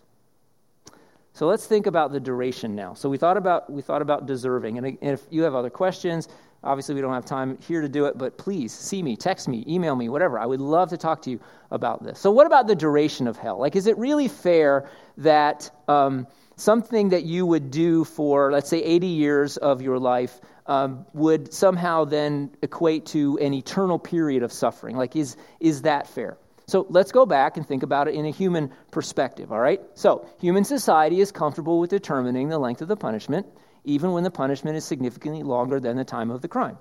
So 1.34 1.48
let's 1.48 1.66
think 1.66 1.86
about 1.86 2.12
the 2.12 2.20
duration 2.20 2.76
now. 2.76 2.94
So 2.94 3.10
we 3.10 3.18
thought 3.18 3.38
about 3.38 3.72
we 3.72 3.82
thought 3.82 4.02
about 4.02 4.26
deserving, 4.26 4.78
and 4.78 4.98
if 5.02 5.22
you 5.30 5.44
have 5.44 5.56
other 5.56 5.70
questions, 5.70 6.28
Obviously, 6.64 6.96
we 6.96 7.02
don't 7.02 7.14
have 7.14 7.26
time 7.26 7.58
here 7.62 7.82
to 7.82 7.90
do 7.90 8.06
it, 8.06 8.18
but 8.18 8.38
please 8.38 8.74
see 8.74 9.04
me, 9.04 9.16
text 9.16 9.48
me, 9.48 9.64
email 9.68 9.96
me, 9.96 10.10
whatever. 10.10 10.40
I 10.40 10.46
would 10.46 10.60
love 10.60 10.90
to 10.90 10.98
talk 10.98 11.22
to 11.24 11.30
you 11.30 11.40
about 11.70 12.04
this. 12.04 12.20
So, 12.20 12.32
what 12.32 12.48
about 12.48 12.68
the 12.68 12.76
duration 12.76 13.28
of 13.28 13.38
hell? 13.38 13.60
Like, 13.60 13.76
is 13.76 13.86
it 13.86 13.98
really 13.98 14.28
fair 14.28 14.90
that 15.18 15.70
um, 15.88 16.26
something 16.56 17.10
that 17.10 17.24
you 17.24 17.46
would 17.46 17.70
do 17.70 18.04
for, 18.04 18.52
let's 18.52 18.70
say, 18.70 18.84
80 18.84 19.08
years 19.08 19.58
of 19.58 19.82
your 19.82 20.00
life 20.00 20.42
um, 20.68 21.06
would 21.14 21.54
somehow 21.54 22.06
then 22.06 22.52
equate 22.62 23.06
to 23.08 23.38
an 23.40 23.54
eternal 23.54 24.00
period 24.00 24.44
of 24.44 24.52
suffering? 24.52 24.96
Like, 24.96 25.16
is, 25.16 25.38
is 25.60 25.84
that 25.84 26.08
fair? 26.08 26.38
So 26.68 26.86
let's 26.90 27.12
go 27.12 27.26
back 27.26 27.56
and 27.58 27.66
think 27.66 27.84
about 27.84 28.08
it 28.08 28.16
in 28.16 28.26
a 28.26 28.32
human 28.32 28.72
perspective, 28.92 29.52
all 29.52 29.60
right? 29.60 29.82
So, 29.94 30.28
human 30.40 30.66
society 30.66 31.22
is 31.22 31.32
comfortable 31.32 31.80
with 31.80 31.90
determining 31.90 32.50
the 32.50 32.60
length 32.60 32.82
of 32.82 32.90
the 32.90 32.98
punishment 32.98 33.48
even 33.88 34.12
when 34.12 34.24
the 34.24 34.30
punishment 34.30 34.76
is 34.78 34.86
significantly 34.86 35.44
longer 35.44 35.80
than 35.80 35.96
the 35.96 36.04
time 36.04 36.30
of 36.30 36.42
the 36.42 36.48
crime. 36.48 36.78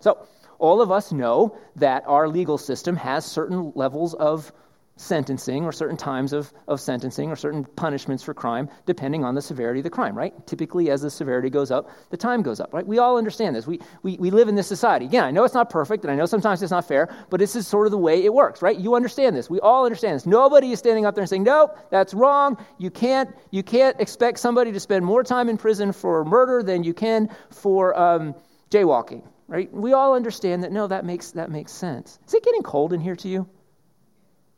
So, 0.00 0.26
all 0.58 0.80
of 0.80 0.90
us 0.90 1.12
know 1.12 1.58
that 1.76 2.04
our 2.06 2.28
legal 2.28 2.58
system 2.58 2.96
has 2.96 3.24
certain 3.24 3.72
levels 3.74 4.14
of 4.14 4.52
sentencing 4.96 5.64
or 5.64 5.72
certain 5.72 5.96
times 5.96 6.32
of, 6.32 6.52
of 6.68 6.80
sentencing 6.80 7.30
or 7.30 7.36
certain 7.36 7.64
punishments 7.76 8.22
for 8.22 8.32
crime 8.32 8.68
depending 8.86 9.24
on 9.24 9.34
the 9.34 9.42
severity 9.42 9.80
of 9.80 9.84
the 9.84 9.90
crime, 9.90 10.16
right? 10.16 10.46
Typically, 10.46 10.90
as 10.90 11.02
the 11.02 11.10
severity 11.10 11.50
goes 11.50 11.70
up, 11.70 11.90
the 12.10 12.16
time 12.16 12.42
goes 12.42 12.60
up, 12.60 12.72
right? 12.72 12.86
We 12.86 12.98
all 12.98 13.18
understand 13.18 13.54
this. 13.54 13.66
We, 13.66 13.80
we, 14.02 14.16
we 14.16 14.30
live 14.30 14.48
in 14.48 14.54
this 14.54 14.66
society. 14.66 15.04
Again, 15.04 15.24
I 15.24 15.30
know 15.30 15.44
it's 15.44 15.54
not 15.54 15.68
perfect 15.68 16.04
and 16.04 16.10
I 16.10 16.16
know 16.16 16.26
sometimes 16.26 16.62
it's 16.62 16.72
not 16.72 16.88
fair, 16.88 17.14
but 17.28 17.38
this 17.38 17.54
is 17.54 17.66
sort 17.66 17.86
of 17.86 17.90
the 17.90 17.98
way 17.98 18.24
it 18.24 18.32
works, 18.32 18.62
right? 18.62 18.78
You 18.78 18.94
understand 18.94 19.36
this. 19.36 19.50
We 19.50 19.60
all 19.60 19.84
understand 19.84 20.16
this. 20.16 20.26
Nobody 20.26 20.72
is 20.72 20.78
standing 20.78 21.04
up 21.04 21.14
there 21.14 21.22
and 21.22 21.28
saying, 21.28 21.44
nope, 21.44 21.76
that's 21.90 22.14
wrong. 22.14 22.56
You 22.78 22.90
can't, 22.90 23.34
you 23.50 23.62
can't 23.62 24.00
expect 24.00 24.38
somebody 24.38 24.72
to 24.72 24.80
spend 24.80 25.04
more 25.04 25.22
time 25.22 25.48
in 25.48 25.58
prison 25.58 25.92
for 25.92 26.24
murder 26.24 26.62
than 26.62 26.84
you 26.84 26.94
can 26.94 27.28
for 27.50 27.98
um, 27.98 28.34
jaywalking, 28.70 29.22
right? 29.46 29.70
We 29.72 29.92
all 29.92 30.14
understand 30.14 30.64
that, 30.64 30.72
no, 30.72 30.86
that 30.86 31.04
makes, 31.04 31.32
that 31.32 31.50
makes 31.50 31.72
sense. 31.72 32.18
Is 32.26 32.34
it 32.34 32.42
getting 32.42 32.62
cold 32.62 32.94
in 32.94 33.00
here 33.00 33.16
to 33.16 33.28
you? 33.28 33.46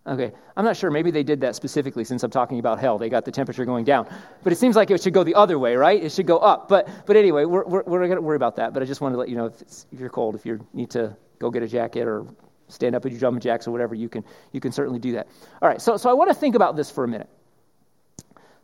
Okay, 0.07 0.33
I'm 0.57 0.65
not 0.65 0.77
sure. 0.77 0.91
Maybe 0.91 1.11
they 1.11 1.23
did 1.23 1.43
that 1.43 1.55
specifically 1.55 2.05
since 2.05 2.23
I'm 2.23 2.31
talking 2.31 2.59
about 2.59 2.79
hell. 2.81 2.97
They 2.97 3.11
got 3.11 3.27
the 3.27 3.31
temperature 3.31 3.65
going 3.67 3.85
down. 3.85 4.09
But 4.43 4.53
it 4.53 4.57
seems 4.57 4.75
like 4.75 4.91
it 4.91 5.03
should 5.03 5.13
go 5.13 5.23
the 5.23 5.35
other 5.35 5.59
way, 5.59 5.77
right? 5.77 6.03
It 6.03 6.13
should 6.13 6.27
go 6.27 6.39
up. 6.39 6.69
But, 6.69 6.89
but 7.05 7.17
anyway, 7.17 7.45
we're, 7.45 7.65
we're, 7.65 7.83
we're 7.83 8.07
going 8.07 8.17
to 8.17 8.23
worry 8.23 8.37
about 8.37 8.57
that. 8.57 8.73
But 8.73 8.83
I 8.83 8.87
just 8.87 9.03
wanted 9.03 9.15
to 9.15 9.19
let 9.19 9.29
you 9.29 9.37
know 9.37 9.47
if, 9.47 9.61
if 9.93 10.01
you're 10.01 10.09
cold, 10.09 10.35
if 10.35 10.47
you 10.47 10.67
need 10.73 10.91
to 10.91 11.15
go 11.39 11.51
get 11.51 11.63
a 11.63 11.69
jacket 11.69 12.07
or 12.07 12.27
stand 12.69 12.95
up 12.95 13.05
with 13.05 13.13
your 13.13 13.21
jumping 13.21 13.41
jacks 13.41 13.67
or 13.67 13.71
whatever, 13.71 13.95
you 13.95 14.09
can, 14.09 14.25
you 14.53 14.61
can 14.61 14.73
certainly 14.73 14.99
do 14.99 15.13
that. 15.13 15.29
All 15.61 15.69
right, 15.69 15.81
so, 15.81 15.97
so 15.97 16.09
I 16.09 16.15
want 16.15 16.31
to 16.31 16.35
think 16.35 16.55
about 16.55 16.77
this 16.77 16.91
for 16.91 17.05
a 17.05 17.09
minute. 17.09 17.29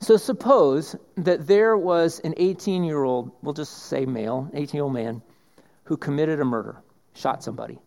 So 0.01 0.17
suppose 0.17 0.97
that 1.17 1.47
there 1.47 1.77
was 1.77 2.21
an 2.21 2.35
18 2.37 2.85
year 2.85 3.03
old, 3.03 3.33
we'll 3.43 3.55
just 3.55 3.85
say 3.85 4.05
male, 4.07 4.51
18 4.53 4.77
year 4.77 4.85
old 4.85 4.93
man, 4.93 5.23
who 5.85 5.97
committed 5.97 6.41
a 6.41 6.45
murder, 6.45 6.83
shot 7.15 7.43
somebody. 7.43 7.79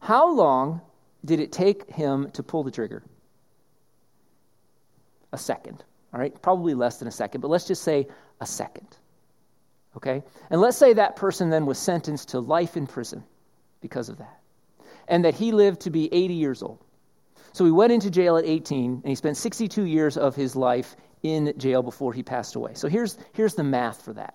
How 0.00 0.32
long 0.32 0.80
did 1.24 1.40
it 1.40 1.52
take 1.52 1.90
him 1.90 2.30
to 2.32 2.42
pull 2.42 2.62
the 2.62 2.70
trigger? 2.70 3.02
A 5.32 5.38
second, 5.38 5.84
all 6.12 6.20
right? 6.20 6.40
Probably 6.40 6.74
less 6.74 6.98
than 6.98 7.08
a 7.08 7.12
second, 7.12 7.40
but 7.40 7.48
let's 7.48 7.66
just 7.66 7.82
say 7.82 8.06
a 8.40 8.46
second. 8.46 8.96
Okay? 9.96 10.22
And 10.50 10.60
let's 10.60 10.76
say 10.76 10.92
that 10.92 11.16
person 11.16 11.50
then 11.50 11.66
was 11.66 11.78
sentenced 11.78 12.28
to 12.30 12.40
life 12.40 12.76
in 12.76 12.86
prison 12.86 13.24
because 13.80 14.08
of 14.08 14.18
that, 14.18 14.40
and 15.08 15.24
that 15.24 15.34
he 15.34 15.52
lived 15.52 15.80
to 15.82 15.90
be 15.90 16.12
80 16.12 16.34
years 16.34 16.62
old. 16.62 16.84
So 17.52 17.64
he 17.64 17.70
went 17.70 17.92
into 17.92 18.10
jail 18.10 18.36
at 18.36 18.44
18, 18.44 18.92
and 19.02 19.08
he 19.08 19.14
spent 19.14 19.36
62 19.36 19.84
years 19.84 20.16
of 20.16 20.36
his 20.36 20.54
life 20.54 20.96
in 21.22 21.52
jail 21.58 21.82
before 21.82 22.12
he 22.12 22.22
passed 22.22 22.54
away. 22.54 22.74
So 22.74 22.88
here's, 22.88 23.18
here's 23.32 23.54
the 23.54 23.64
math 23.64 24.02
for 24.02 24.12
that. 24.12 24.34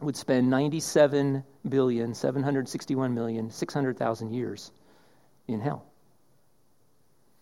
would 0.00 0.16
spend 0.16 0.48
97 0.48 1.44
billion 1.68 2.14
761 2.14 3.14
million 3.14 3.50
600,000 3.50 4.32
years 4.32 4.72
in 5.48 5.60
hell. 5.60 5.84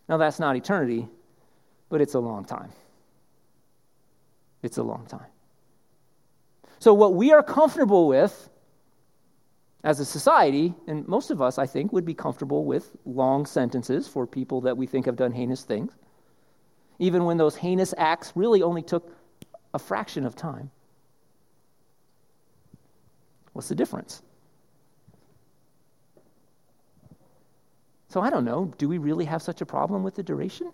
Now 0.09 0.17
that's 0.17 0.39
not 0.39 0.57
eternity, 0.57 1.09
but 1.89 2.01
it's 2.01 2.15
a 2.15 2.21
long 2.21 2.45
time. 2.45 2.73
It's 4.63 4.79
a 4.79 4.83
long 4.83 5.07
time. 5.07 5.27
So, 6.81 6.95
what 6.95 7.15
we 7.15 7.33
are 7.33 7.43
comfortable 7.43 8.09
with 8.09 8.49
as 9.85 10.01
a 10.01 10.05
society, 10.05 10.75
and 10.87 11.07
most 11.07 11.31
of 11.31 11.41
us, 11.41 11.59
I 11.59 11.67
think, 11.67 11.93
would 11.93 12.05
be 12.05 12.15
comfortable 12.15 12.65
with 12.65 12.97
long 13.05 13.47
sentences 13.47 14.09
for 14.09 14.27
people 14.27 14.61
that 14.63 14.77
we 14.77 14.87
think 14.87 15.07
have 15.07 15.17
done 15.17 15.33
heinous 15.33 15.63
things, 15.63 15.93
even 16.99 17.25
when 17.25 17.37
those 17.37 17.57
heinous 17.57 17.95
acts 17.97 18.33
really 18.35 18.63
only 18.63 18.83
took 18.83 19.13
a 19.75 19.79
fraction 19.79 20.25
of 20.25 20.35
time. 20.35 20.71
What's 23.59 23.67
the 23.67 23.75
difference? 23.75 24.23
So 28.09 28.21
I 28.21 28.31
don't 28.31 28.45
know. 28.45 28.73
Do 28.79 28.89
we 28.89 28.99
really 28.99 29.25
have 29.25 29.43
such 29.43 29.61
a 29.61 29.67
problem 29.67 30.05
with 30.05 30.15
the 30.15 30.23
duration? 30.23 30.71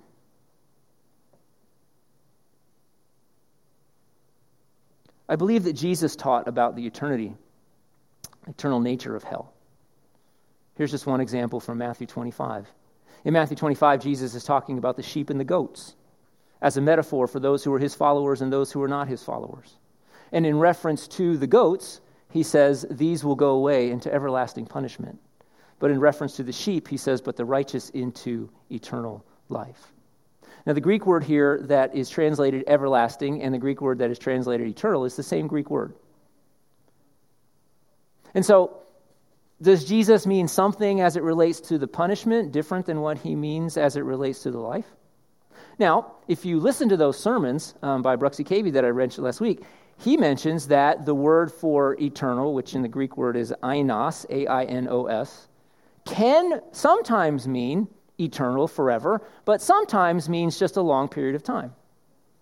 I 5.31 5.37
believe 5.37 5.65
that 5.65 5.73
Jesus 5.73 6.15
taught 6.15 6.47
about 6.47 6.77
the 6.77 6.85
eternity, 6.85 7.33
eternal 8.47 8.81
nature 8.81 9.17
of 9.17 9.25
hell. 9.25 9.55
Here's 10.77 10.91
just 10.91 11.07
one 11.07 11.23
example 11.23 11.61
from 11.61 11.79
Matthew 11.79 12.07
25. 12.07 12.67
In 13.25 13.33
Matthew 13.33 13.57
25, 13.57 14.03
Jesus 14.03 14.35
is 14.35 14.45
talking 14.45 14.77
about 14.77 14.99
the 14.99 15.03
sheep 15.03 15.31
and 15.31 15.41
the 15.41 15.45
goats 15.45 15.95
as 16.61 16.77
a 16.77 16.83
metaphor 16.83 17.29
for 17.29 17.41
those 17.41 17.65
who 17.65 17.73
are 17.73 17.79
his 17.79 17.95
followers 17.95 18.43
and 18.43 18.53
those 18.53 18.71
who 18.71 18.83
are 18.83 18.89
not 18.89 19.09
his 19.09 19.23
followers. 19.23 19.79
And 20.33 20.45
in 20.45 20.59
reference 20.59 21.09
to 21.09 21.39
the 21.39 21.47
goats, 21.47 22.03
he 22.35 22.43
says, 22.43 22.85
These 22.91 23.23
will 23.23 23.37
go 23.37 23.51
away 23.51 23.93
into 23.93 24.13
everlasting 24.13 24.67
punishment. 24.67 25.21
But 25.79 25.93
in 25.93 26.01
reference 26.01 26.35
to 26.37 26.43
the 26.43 26.51
sheep, 26.51 26.89
he 26.89 26.97
says, 26.97 27.23
But 27.23 27.37
the 27.37 27.45
righteous 27.45 27.91
into 27.91 28.51
eternal 28.73 29.25
life. 29.49 29.93
Now, 30.67 30.73
the 30.73 30.81
Greek 30.81 31.07
word 31.07 31.23
here 31.23 31.61
that 31.69 31.95
is 31.95 32.11
translated 32.11 32.65
everlasting 32.67 33.41
and 33.41 33.55
the 33.55 33.59
Greek 33.59 33.81
word 33.81 33.99
that 33.99 34.11
is 34.11 34.19
translated 34.19 34.67
eternal 34.67 35.05
is 35.05 35.15
the 35.15 35.23
same 35.23 35.47
Greek 35.47 35.71
word. 35.71 35.95
And 38.35 38.45
so, 38.45 38.79
does 39.63 39.85
Jesus 39.85 40.27
mean 40.27 40.49
something 40.49 41.01
as 41.01 41.17
it 41.17 41.23
relates 41.23 41.61
to 41.69 41.79
the 41.79 41.87
punishment 41.87 42.51
different 42.51 42.87
than 42.87 43.01
what 43.01 43.19
he 43.19 43.37
means 43.37 43.77
as 43.77 43.95
it 43.95 44.03
relates 44.03 44.43
to 44.43 44.51
the 44.51 44.59
life? 44.59 44.87
Now, 45.79 46.15
if 46.27 46.45
you 46.45 46.59
listen 46.59 46.89
to 46.89 46.97
those 46.97 47.17
sermons 47.17 47.75
um, 47.81 48.03
by 48.03 48.17
Bruxy 48.17 48.45
Cavey 48.45 48.73
that 48.73 48.85
I 48.85 48.91
mentioned 48.91 49.25
last 49.25 49.41
week, 49.41 49.63
he 49.99 50.17
mentions 50.17 50.69
that 50.69 51.07
the 51.07 51.15
word 51.15 51.53
for 51.53 51.97
eternal, 52.01 52.55
which 52.55 52.75
in 52.75 52.83
the 52.83 52.89
Greek 52.89 53.17
word 53.17 53.37
is 53.37 53.55
ainos, 53.63 54.27
A 54.31 54.47
I 54.47 54.65
N 54.65 54.89
O 54.89 55.07
S, 55.07 55.49
can 56.05 56.61
sometimes 56.73 57.49
mean 57.49 57.89
eternal, 58.19 58.69
forever, 58.69 59.27
but 59.45 59.61
sometimes 59.61 60.29
means 60.29 60.59
just 60.59 60.77
a 60.77 60.83
long 60.83 61.09
period 61.09 61.35
of 61.35 61.43
time. 61.43 61.73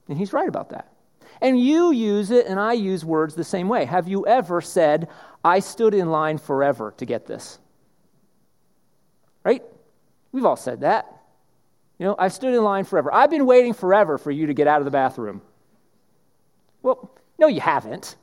And 0.08 0.18
he's 0.18 0.32
right 0.32 0.48
about 0.48 0.70
that. 0.70 0.92
And 1.40 1.58
you 1.58 1.92
use 1.92 2.30
it, 2.30 2.46
and 2.46 2.60
I 2.60 2.72
use 2.72 3.04
words 3.04 3.34
the 3.34 3.44
same 3.44 3.68
way. 3.68 3.84
Have 3.84 4.06
you 4.06 4.26
ever 4.26 4.60
said, 4.60 5.08
I 5.44 5.60
stood 5.60 5.94
in 5.94 6.10
line 6.10 6.38
forever 6.38 6.94
to 6.98 7.06
get 7.06 7.26
this? 7.26 7.58
Right? 9.44 9.62
We've 10.30 10.44
all 10.44 10.56
said 10.56 10.80
that. 10.80 11.22
You 11.98 12.06
know, 12.06 12.16
I've 12.18 12.32
stood 12.32 12.54
in 12.54 12.62
line 12.62 12.84
forever. 12.84 13.12
I've 13.12 13.30
been 13.30 13.46
waiting 13.46 13.74
forever 13.74 14.18
for 14.18 14.30
you 14.30 14.46
to 14.46 14.54
get 14.54 14.66
out 14.66 14.80
of 14.80 14.84
the 14.84 14.90
bathroom. 14.90 15.42
Well, 16.82 17.14
no, 17.42 17.48
you 17.48 17.60
haven't. 17.60 18.14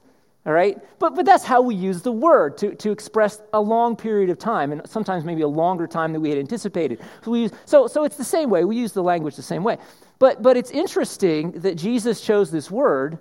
All 0.45 0.53
right? 0.53 0.77
But, 0.97 1.13
but 1.13 1.25
that's 1.25 1.43
how 1.43 1.61
we 1.61 1.75
use 1.75 2.01
the 2.01 2.11
word 2.11 2.57
to, 2.59 2.73
to 2.75 2.91
express 2.91 3.41
a 3.53 3.59
long 3.59 3.97
period 3.97 4.29
of 4.29 4.39
time, 4.39 4.71
and 4.71 4.81
sometimes 4.89 5.25
maybe 5.25 5.41
a 5.41 5.47
longer 5.47 5.87
time 5.87 6.13
than 6.13 6.21
we 6.21 6.29
had 6.29 6.39
anticipated. 6.39 7.01
So, 7.23 7.31
we 7.31 7.41
use, 7.41 7.51
so, 7.65 7.87
so 7.87 8.05
it's 8.05 8.15
the 8.15 8.23
same 8.23 8.49
way. 8.49 8.63
We 8.63 8.77
use 8.77 8.93
the 8.93 9.03
language 9.03 9.35
the 9.35 9.43
same 9.43 9.63
way. 9.63 9.77
But, 10.19 10.41
but 10.41 10.55
it's 10.55 10.71
interesting 10.71 11.51
that 11.51 11.75
Jesus 11.75 12.21
chose 12.21 12.49
this 12.49 12.71
word, 12.71 13.19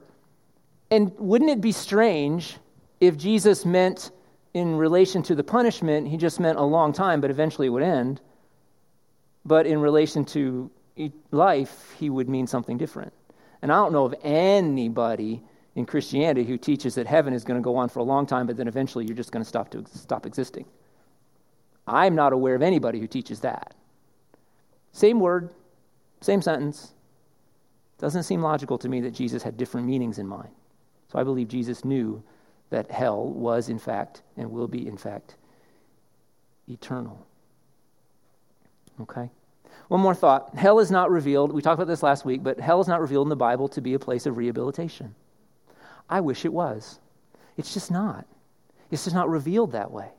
and 0.92 1.12
wouldn't 1.18 1.50
it 1.50 1.60
be 1.60 1.72
strange 1.72 2.56
if 3.00 3.16
Jesus 3.16 3.66
meant 3.66 4.12
in 4.54 4.76
relation 4.76 5.22
to 5.24 5.34
the 5.34 5.44
punishment, 5.44 6.06
he 6.06 6.16
just 6.16 6.38
meant 6.38 6.58
a 6.58 6.62
long 6.62 6.92
time, 6.92 7.20
but 7.20 7.30
eventually 7.30 7.66
it 7.66 7.70
would 7.70 7.82
end? 7.82 8.20
But 9.44 9.66
in 9.66 9.80
relation 9.80 10.24
to 10.26 10.70
life, 11.32 11.94
he 11.98 12.08
would 12.08 12.28
mean 12.28 12.46
something 12.46 12.78
different. 12.78 13.12
And 13.60 13.72
I 13.72 13.76
don't 13.76 13.92
know 13.92 14.04
of 14.04 14.14
anybody 14.22 15.42
in 15.78 15.86
Christianity 15.86 16.42
who 16.42 16.58
teaches 16.58 16.96
that 16.96 17.06
heaven 17.06 17.32
is 17.32 17.44
going 17.44 17.56
to 17.56 17.62
go 17.62 17.76
on 17.76 17.88
for 17.88 18.00
a 18.00 18.02
long 18.02 18.26
time, 18.26 18.48
but 18.48 18.56
then 18.56 18.66
eventually 18.66 19.04
you're 19.04 19.14
just 19.14 19.30
going 19.30 19.44
to 19.44 19.48
stop 19.48 19.70
to 19.70 19.84
stop 19.94 20.26
existing. 20.26 20.64
I'm 21.86 22.16
not 22.16 22.32
aware 22.32 22.56
of 22.56 22.62
anybody 22.62 22.98
who 22.98 23.06
teaches 23.06 23.38
that. 23.40 23.76
Same 24.90 25.20
word, 25.20 25.54
same 26.20 26.42
sentence. 26.42 26.94
Doesn't 27.98 28.24
seem 28.24 28.42
logical 28.42 28.76
to 28.76 28.88
me 28.88 29.00
that 29.02 29.12
Jesus 29.12 29.40
had 29.40 29.56
different 29.56 29.86
meanings 29.86 30.18
in 30.18 30.26
mind. 30.26 30.48
So 31.12 31.20
I 31.20 31.22
believe 31.22 31.46
Jesus 31.46 31.84
knew 31.84 32.24
that 32.70 32.90
hell 32.90 33.28
was, 33.28 33.68
in 33.68 33.78
fact, 33.78 34.22
and 34.36 34.50
will 34.50 34.66
be, 34.66 34.84
in 34.88 34.96
fact, 34.96 35.36
eternal. 36.66 37.24
Okay? 39.00 39.30
One 39.86 40.00
more 40.00 40.14
thought. 40.14 40.56
Hell 40.56 40.80
is 40.80 40.90
not 40.90 41.08
revealed, 41.08 41.52
we 41.52 41.62
talked 41.62 41.78
about 41.80 41.86
this 41.86 42.02
last 42.02 42.24
week, 42.24 42.42
but 42.42 42.58
hell 42.58 42.80
is 42.80 42.88
not 42.88 43.00
revealed 43.00 43.26
in 43.26 43.30
the 43.30 43.36
Bible 43.36 43.68
to 43.68 43.80
be 43.80 43.94
a 43.94 43.98
place 44.00 44.26
of 44.26 44.36
rehabilitation. 44.36 45.14
I 46.08 46.20
wish 46.20 46.44
it 46.44 46.52
was. 46.52 46.98
It's 47.56 47.74
just 47.74 47.90
not. 47.90 48.26
It's 48.90 49.04
just 49.04 49.14
not 49.14 49.28
revealed 49.28 49.72
that 49.72 49.90
way. 49.90 50.10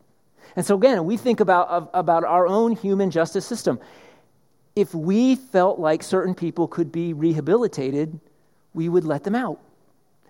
And 0.56 0.66
so, 0.66 0.76
again, 0.76 1.06
we 1.06 1.18
think 1.18 1.40
about, 1.40 1.90
about 1.94 2.24
our 2.24 2.48
own 2.48 2.76
human 2.76 3.12
justice 3.12 3.46
system. 3.46 3.80
If 4.76 4.94
we 4.94 5.36
felt 5.36 5.80
like 5.80 6.04
certain 6.04 6.36
people 6.36 6.68
could 6.68 6.92
be 6.92 7.14
rehabilitated, 7.14 8.20
we 8.74 8.90
would 8.90 9.06
let 9.06 9.24
them 9.24 9.36
out. 9.36 9.60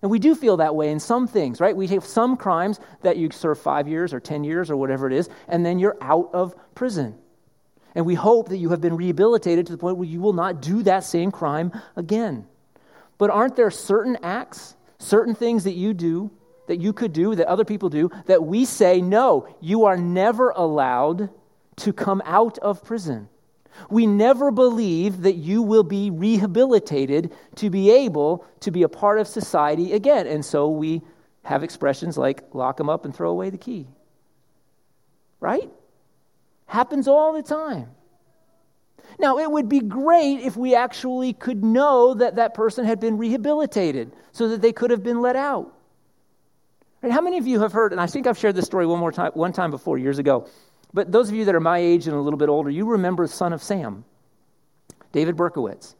And 0.01 0.09
we 0.09 0.19
do 0.19 0.33
feel 0.33 0.57
that 0.57 0.75
way 0.75 0.91
in 0.91 0.99
some 0.99 1.27
things, 1.27 1.59
right? 1.59 1.75
We 1.75 1.87
have 1.87 2.05
some 2.05 2.37
crimes 2.37 2.79
that 3.01 3.17
you 3.17 3.29
serve 3.31 3.59
five 3.59 3.87
years 3.87 4.13
or 4.13 4.19
10 4.19 4.43
years 4.43 4.71
or 4.71 4.77
whatever 4.77 5.07
it 5.07 5.13
is, 5.13 5.29
and 5.47 5.65
then 5.65 5.77
you're 5.77 5.97
out 6.01 6.29
of 6.33 6.55
prison. 6.73 7.15
And 7.95 8.05
we 8.05 8.15
hope 8.15 8.49
that 8.49 8.57
you 8.57 8.69
have 8.69 8.79
been 8.79 8.95
rehabilitated 8.95 9.65
to 9.65 9.71
the 9.73 9.77
point 9.77 9.97
where 9.97 10.07
you 10.07 10.21
will 10.21 10.33
not 10.33 10.61
do 10.61 10.83
that 10.83 11.03
same 11.03 11.31
crime 11.31 11.71
again. 11.95 12.47
But 13.17 13.29
aren't 13.29 13.57
there 13.57 13.71
certain 13.71 14.17
acts 14.23 14.75
certain 14.99 15.33
things 15.33 15.63
that 15.63 15.73
you 15.73 15.93
do, 15.93 16.29
that 16.67 16.79
you 16.79 16.93
could 16.93 17.13
do, 17.13 17.33
that 17.35 17.47
other 17.47 17.65
people 17.65 17.89
do, 17.89 18.11
that 18.27 18.43
we 18.43 18.63
say, 18.65 19.01
no, 19.01 19.47
you 19.59 19.85
are 19.85 19.97
never 19.97 20.51
allowed 20.51 21.29
to 21.77 21.93
come 21.93 22.21
out 22.25 22.57
of 22.59 22.83
prison. 22.83 23.27
We 23.89 24.05
never 24.05 24.51
believe 24.51 25.21
that 25.21 25.35
you 25.35 25.61
will 25.61 25.83
be 25.83 26.09
rehabilitated 26.09 27.33
to 27.55 27.69
be 27.69 27.89
able 27.89 28.45
to 28.59 28.71
be 28.71 28.83
a 28.83 28.89
part 28.89 29.19
of 29.19 29.27
society 29.27 29.93
again. 29.93 30.27
And 30.27 30.43
so 30.43 30.69
we 30.69 31.01
have 31.43 31.63
expressions 31.63 32.17
like 32.17 32.43
lock 32.53 32.77
them 32.77 32.89
up 32.89 33.05
and 33.05 33.15
throw 33.15 33.29
away 33.29 33.49
the 33.49 33.57
key. 33.57 33.87
Right? 35.39 35.69
Happens 36.65 37.07
all 37.07 37.33
the 37.33 37.41
time. 37.41 37.89
Now, 39.19 39.37
it 39.37 39.51
would 39.51 39.67
be 39.67 39.81
great 39.81 40.39
if 40.39 40.55
we 40.55 40.73
actually 40.75 41.33
could 41.33 41.63
know 41.63 42.13
that 42.13 42.37
that 42.37 42.53
person 42.53 42.85
had 42.85 43.01
been 43.01 43.17
rehabilitated 43.17 44.13
so 44.31 44.47
that 44.47 44.61
they 44.61 44.71
could 44.71 44.91
have 44.91 45.03
been 45.03 45.21
let 45.21 45.35
out. 45.35 45.73
Right? 47.01 47.11
How 47.11 47.19
many 47.19 47.37
of 47.37 47.45
you 47.45 47.59
have 47.59 47.73
heard, 47.73 47.91
and 47.91 47.99
I 47.99 48.07
think 48.07 48.27
I've 48.27 48.37
shared 48.37 48.55
this 48.55 48.65
story 48.65 48.87
one 48.87 48.99
more 48.99 49.11
time, 49.11 49.31
one 49.33 49.51
time 49.51 49.71
before, 49.71 49.97
years 49.97 50.19
ago, 50.19 50.47
but 50.93 51.11
those 51.11 51.27
of 51.29 51.35
you 51.35 51.45
that 51.45 51.53
are 51.53 51.59
my 51.59 51.77
age 51.77 52.07
and 52.07 52.15
a 52.15 52.19
little 52.19 52.39
bit 52.39 52.47
older, 52.47 52.69
you 52.69 52.85
remember 52.85 53.27
Son 53.27 53.51
of 53.51 53.61
Sam, 53.61 54.05
David 55.11 55.35
Berkowitz, 55.35 55.95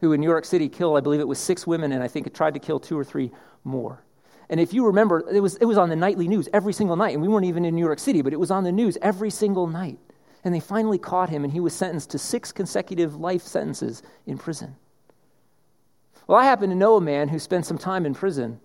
who 0.00 0.12
in 0.14 0.20
New 0.20 0.28
York 0.28 0.46
City 0.46 0.68
killed, 0.68 0.96
I 0.96 1.00
believe 1.00 1.20
it 1.20 1.28
was 1.28 1.38
six 1.38 1.66
women, 1.66 1.92
and 1.92 2.02
I 2.02 2.08
think 2.08 2.26
it 2.26 2.34
tried 2.34 2.54
to 2.54 2.60
kill 2.60 2.80
two 2.80 2.98
or 2.98 3.04
three 3.04 3.30
more. 3.64 4.02
And 4.48 4.58
if 4.58 4.72
you 4.72 4.86
remember, 4.86 5.24
it 5.32 5.40
was, 5.40 5.56
it 5.56 5.64
was 5.64 5.78
on 5.78 5.90
the 5.90 5.96
nightly 5.96 6.26
news 6.26 6.48
every 6.52 6.72
single 6.72 6.96
night, 6.96 7.12
and 7.12 7.22
we 7.22 7.28
weren't 7.28 7.46
even 7.46 7.64
in 7.64 7.74
New 7.74 7.84
York 7.84 7.98
City, 7.98 8.22
but 8.22 8.32
it 8.32 8.40
was 8.40 8.50
on 8.50 8.64
the 8.64 8.72
news 8.72 8.98
every 9.00 9.30
single 9.30 9.66
night. 9.66 9.98
And 10.44 10.54
they 10.54 10.60
finally 10.60 10.98
caught 10.98 11.30
him, 11.30 11.44
and 11.44 11.52
he 11.52 11.60
was 11.60 11.74
sentenced 11.74 12.10
to 12.10 12.18
six 12.18 12.52
consecutive 12.52 13.16
life 13.16 13.42
sentences 13.42 14.02
in 14.26 14.38
prison. 14.38 14.76
Well, 16.26 16.38
I 16.38 16.44
happen 16.44 16.70
to 16.70 16.76
know 16.76 16.96
a 16.96 17.00
man 17.00 17.28
who 17.28 17.38
spent 17.38 17.66
some 17.66 17.78
time 17.78 18.06
in 18.06 18.14
prison, 18.14 18.60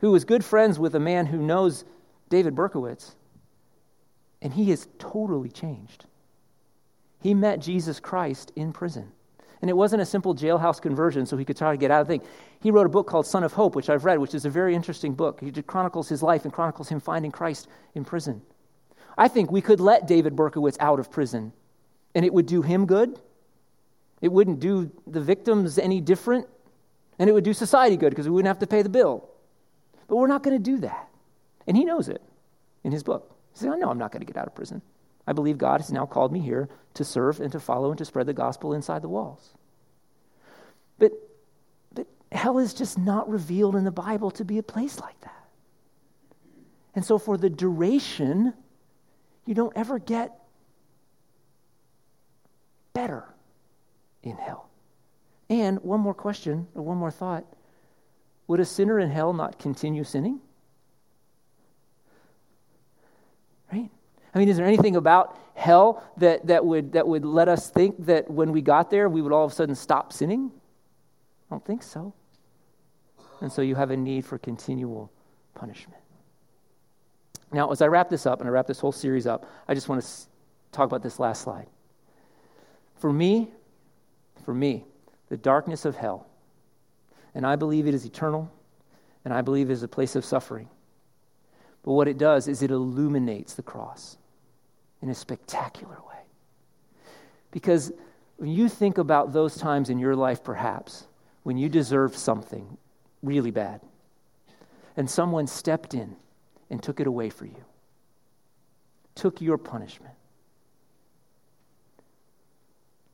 who 0.00 0.10
was 0.10 0.24
good 0.24 0.44
friends 0.44 0.78
with 0.78 0.94
a 0.94 1.00
man 1.00 1.26
who 1.26 1.38
knows 1.38 1.84
David 2.28 2.54
Berkowitz, 2.54 3.14
and 4.42 4.52
he 4.52 4.70
has 4.70 4.88
totally 4.98 5.48
changed. 5.48 6.04
He 7.22 7.32
met 7.32 7.60
Jesus 7.60 8.00
Christ 8.00 8.52
in 8.54 8.72
prison. 8.72 9.10
And 9.62 9.70
it 9.70 9.74
wasn't 9.74 10.02
a 10.02 10.06
simple 10.06 10.34
jailhouse 10.34 10.78
conversion 10.78 11.24
so 11.24 11.38
he 11.38 11.44
could 11.46 11.56
try 11.56 11.72
to 11.72 11.78
get 11.78 11.90
out 11.90 12.02
of 12.02 12.06
the 12.06 12.18
thing. 12.18 12.28
He 12.60 12.70
wrote 12.70 12.84
a 12.84 12.90
book 12.90 13.06
called 13.06 13.26
Son 13.26 13.42
of 13.42 13.54
Hope, 13.54 13.74
which 13.74 13.88
I've 13.88 14.04
read, 14.04 14.18
which 14.18 14.34
is 14.34 14.44
a 14.44 14.50
very 14.50 14.74
interesting 14.74 15.14
book. 15.14 15.40
He 15.40 15.50
chronicles 15.62 16.06
his 16.06 16.22
life 16.22 16.44
and 16.44 16.52
chronicles 16.52 16.90
him 16.90 17.00
finding 17.00 17.30
Christ 17.30 17.68
in 17.94 18.04
prison. 18.04 18.42
I 19.16 19.28
think 19.28 19.50
we 19.50 19.60
could 19.60 19.80
let 19.80 20.06
David 20.06 20.34
Berkowitz 20.34 20.76
out 20.80 20.98
of 20.98 21.10
prison, 21.10 21.52
and 22.14 22.24
it 22.24 22.32
would 22.32 22.46
do 22.46 22.62
him 22.62 22.86
good. 22.86 23.18
It 24.20 24.32
wouldn't 24.32 24.60
do 24.60 24.90
the 25.06 25.20
victims 25.20 25.78
any 25.78 26.00
different, 26.00 26.48
and 27.18 27.30
it 27.30 27.32
would 27.32 27.44
do 27.44 27.52
society 27.52 27.96
good 27.96 28.10
because 28.10 28.26
we 28.26 28.32
wouldn't 28.32 28.48
have 28.48 28.60
to 28.60 28.66
pay 28.66 28.82
the 28.82 28.88
bill. 28.88 29.28
But 30.08 30.16
we're 30.16 30.26
not 30.26 30.42
going 30.42 30.56
to 30.56 30.62
do 30.62 30.78
that. 30.78 31.08
And 31.66 31.76
he 31.76 31.84
knows 31.84 32.08
it 32.08 32.22
in 32.82 32.92
his 32.92 33.02
book. 33.02 33.34
He 33.52 33.60
says, 33.60 33.70
I 33.72 33.76
know 33.76 33.90
I'm 33.90 33.98
not 33.98 34.12
going 34.12 34.20
to 34.20 34.26
get 34.26 34.36
out 34.36 34.46
of 34.46 34.54
prison. 34.54 34.82
I 35.26 35.32
believe 35.32 35.58
God 35.58 35.80
has 35.80 35.90
now 35.90 36.06
called 36.06 36.32
me 36.32 36.40
here 36.40 36.68
to 36.94 37.04
serve 37.04 37.40
and 37.40 37.50
to 37.52 37.60
follow 37.60 37.90
and 37.90 37.98
to 37.98 38.04
spread 38.04 38.26
the 38.26 38.34
gospel 38.34 38.74
inside 38.74 39.02
the 39.02 39.08
walls. 39.08 39.54
But, 40.98 41.12
but 41.94 42.06
hell 42.30 42.58
is 42.58 42.74
just 42.74 42.98
not 42.98 43.28
revealed 43.28 43.76
in 43.76 43.84
the 43.84 43.90
Bible 43.90 44.30
to 44.32 44.44
be 44.44 44.58
a 44.58 44.62
place 44.62 45.00
like 45.00 45.18
that. 45.22 45.30
And 46.94 47.04
so, 47.04 47.18
for 47.18 47.36
the 47.36 47.50
duration, 47.50 48.52
you 49.46 49.54
don't 49.54 49.72
ever 49.76 49.98
get 49.98 50.38
better 52.92 53.24
in 54.22 54.36
hell. 54.36 54.68
And 55.50 55.80
one 55.82 56.00
more 56.00 56.14
question, 56.14 56.66
or 56.74 56.82
one 56.82 56.96
more 56.96 57.10
thought 57.10 57.44
would 58.46 58.60
a 58.60 58.64
sinner 58.64 58.98
in 58.98 59.10
hell 59.10 59.32
not 59.32 59.58
continue 59.58 60.04
sinning? 60.04 60.40
Right? 63.72 63.88
I 64.34 64.38
mean, 64.38 64.48
is 64.48 64.56
there 64.56 64.66
anything 64.66 64.96
about 64.96 65.38
hell 65.54 66.04
that, 66.18 66.46
that, 66.46 66.64
would, 66.64 66.92
that 66.92 67.06
would 67.06 67.24
let 67.24 67.48
us 67.48 67.70
think 67.70 68.04
that 68.06 68.30
when 68.30 68.52
we 68.52 68.60
got 68.60 68.90
there, 68.90 69.08
we 69.08 69.22
would 69.22 69.32
all 69.32 69.46
of 69.46 69.52
a 69.52 69.54
sudden 69.54 69.74
stop 69.74 70.12
sinning? 70.12 70.50
I 71.50 71.54
don't 71.54 71.64
think 71.64 71.82
so. 71.82 72.12
And 73.40 73.50
so 73.50 73.62
you 73.62 73.74
have 73.74 73.90
a 73.90 73.96
need 73.96 74.24
for 74.24 74.38
continual 74.38 75.10
punishment. 75.54 76.03
Now, 77.52 77.70
as 77.70 77.82
I 77.82 77.86
wrap 77.86 78.08
this 78.08 78.26
up 78.26 78.40
and 78.40 78.48
I 78.48 78.52
wrap 78.52 78.66
this 78.66 78.80
whole 78.80 78.92
series 78.92 79.26
up, 79.26 79.46
I 79.68 79.74
just 79.74 79.88
want 79.88 80.02
to 80.02 80.08
talk 80.72 80.86
about 80.86 81.02
this 81.02 81.18
last 81.18 81.42
slide. 81.42 81.66
For 82.96 83.12
me, 83.12 83.50
for 84.44 84.54
me, 84.54 84.84
the 85.28 85.36
darkness 85.36 85.84
of 85.84 85.96
hell, 85.96 86.26
and 87.34 87.46
I 87.46 87.56
believe 87.56 87.86
it 87.86 87.94
is 87.94 88.04
eternal, 88.04 88.52
and 89.24 89.32
I 89.32 89.42
believe 89.42 89.70
it 89.70 89.72
is 89.72 89.82
a 89.82 89.88
place 89.88 90.16
of 90.16 90.24
suffering. 90.24 90.68
But 91.82 91.92
what 91.92 92.08
it 92.08 92.18
does 92.18 92.48
is 92.48 92.62
it 92.62 92.70
illuminates 92.70 93.54
the 93.54 93.62
cross 93.62 94.16
in 95.02 95.10
a 95.10 95.14
spectacular 95.14 95.98
way. 96.08 96.22
Because 97.50 97.92
when 98.36 98.50
you 98.50 98.68
think 98.68 98.98
about 98.98 99.32
those 99.32 99.56
times 99.56 99.90
in 99.90 99.98
your 99.98 100.16
life, 100.16 100.42
perhaps, 100.42 101.06
when 101.42 101.56
you 101.56 101.68
deserved 101.68 102.16
something 102.16 102.78
really 103.22 103.50
bad, 103.50 103.80
and 104.96 105.08
someone 105.08 105.46
stepped 105.46 105.94
in 105.94 106.16
and 106.70 106.82
took 106.82 107.00
it 107.00 107.06
away 107.06 107.30
for 107.30 107.46
you, 107.46 107.64
took 109.14 109.40
your 109.40 109.58
punishment. 109.58 110.14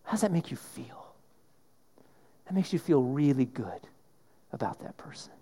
How 0.04 0.12
does 0.12 0.22
that 0.22 0.32
make 0.32 0.50
you 0.50 0.56
feel? 0.56 1.06
That 2.46 2.54
makes 2.54 2.72
you 2.72 2.78
feel 2.78 3.02
really 3.02 3.44
good 3.44 3.80
about 4.52 4.80
that 4.80 4.96
person. 4.96 5.32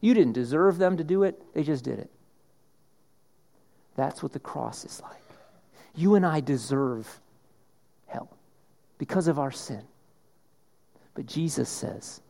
You 0.00 0.14
didn't 0.14 0.34
deserve 0.34 0.78
them 0.78 0.96
to 0.96 1.04
do 1.04 1.22
it, 1.22 1.40
they 1.54 1.62
just 1.62 1.84
did 1.84 1.98
it. 1.98 2.10
That's 3.96 4.22
what 4.22 4.32
the 4.32 4.38
cross 4.40 4.84
is 4.84 5.00
like. 5.02 5.22
You 5.94 6.14
and 6.14 6.24
I 6.24 6.40
deserve 6.40 7.20
hell 8.06 8.30
because 8.98 9.28
of 9.28 9.38
our 9.38 9.50
sin. 9.50 9.82
But 11.14 11.26
Jesus 11.26 11.68
says, 11.68 12.20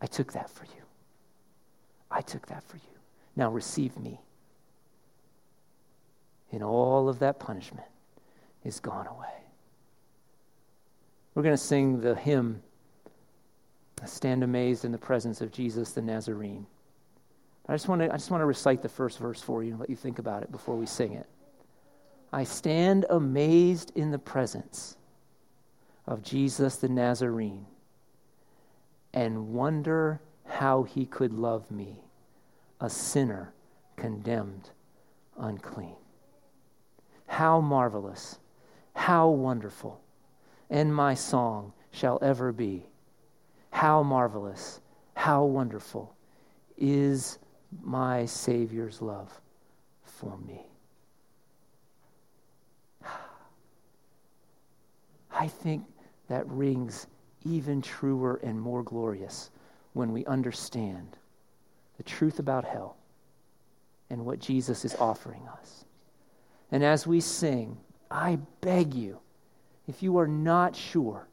I 0.00 0.06
took 0.06 0.32
that 0.32 0.50
for 0.50 0.64
you. 0.64 0.82
I 2.10 2.20
took 2.20 2.46
that 2.46 2.62
for 2.64 2.76
you. 2.76 2.82
Now 3.40 3.50
receive 3.50 3.98
me. 3.98 4.20
And 6.52 6.62
all 6.62 7.08
of 7.08 7.20
that 7.20 7.40
punishment 7.40 7.86
is 8.64 8.80
gone 8.80 9.06
away. 9.06 9.32
We're 11.34 11.42
going 11.42 11.54
to 11.54 11.62
sing 11.62 12.02
the 12.02 12.14
hymn, 12.14 12.62
Stand 14.04 14.42
Amazed 14.42 14.84
in 14.84 14.92
the 14.92 14.98
Presence 14.98 15.40
of 15.40 15.52
Jesus 15.52 15.92
the 15.92 16.02
Nazarene. 16.02 16.66
I 17.66 17.72
just, 17.72 17.88
want 17.88 18.02
to, 18.02 18.12
I 18.12 18.16
just 18.16 18.30
want 18.30 18.42
to 18.42 18.46
recite 18.46 18.82
the 18.82 18.90
first 18.90 19.18
verse 19.18 19.40
for 19.40 19.64
you 19.64 19.70
and 19.70 19.80
let 19.80 19.88
you 19.88 19.96
think 19.96 20.18
about 20.18 20.42
it 20.42 20.52
before 20.52 20.76
we 20.76 20.84
sing 20.84 21.14
it. 21.14 21.26
I 22.34 22.44
stand 22.44 23.06
amazed 23.08 23.92
in 23.94 24.10
the 24.10 24.18
presence 24.18 24.98
of 26.06 26.22
Jesus 26.22 26.76
the 26.76 26.90
Nazarene 26.90 27.64
and 29.14 29.54
wonder 29.54 30.20
how 30.44 30.82
he 30.82 31.06
could 31.06 31.32
love 31.32 31.70
me 31.70 32.04
a 32.80 32.88
sinner 32.88 33.52
condemned 33.96 34.70
unclean. 35.38 35.96
How 37.26 37.60
marvelous, 37.60 38.38
how 38.94 39.28
wonderful, 39.28 40.00
and 40.68 40.94
my 40.94 41.14
song 41.14 41.72
shall 41.90 42.18
ever 42.22 42.52
be. 42.52 42.86
How 43.70 44.02
marvelous, 44.02 44.80
how 45.14 45.44
wonderful 45.44 46.14
is 46.76 47.38
my 47.82 48.24
Savior's 48.24 49.00
love 49.00 49.40
for 50.02 50.38
me. 50.38 50.66
I 55.32 55.48
think 55.48 55.84
that 56.28 56.46
rings 56.48 57.06
even 57.44 57.80
truer 57.80 58.40
and 58.42 58.60
more 58.60 58.82
glorious 58.82 59.50
when 59.92 60.12
we 60.12 60.26
understand 60.26 61.16
the 62.00 62.04
truth 62.04 62.38
about 62.38 62.64
hell 62.64 62.96
and 64.08 64.24
what 64.24 64.38
Jesus 64.38 64.86
is 64.86 64.94
offering 64.94 65.42
us. 65.60 65.84
And 66.72 66.82
as 66.82 67.06
we 67.06 67.20
sing, 67.20 67.76
I 68.10 68.38
beg 68.62 68.94
you, 68.94 69.18
if 69.86 70.02
you 70.02 70.16
are 70.16 70.26
not 70.26 70.74
sure 70.74 71.28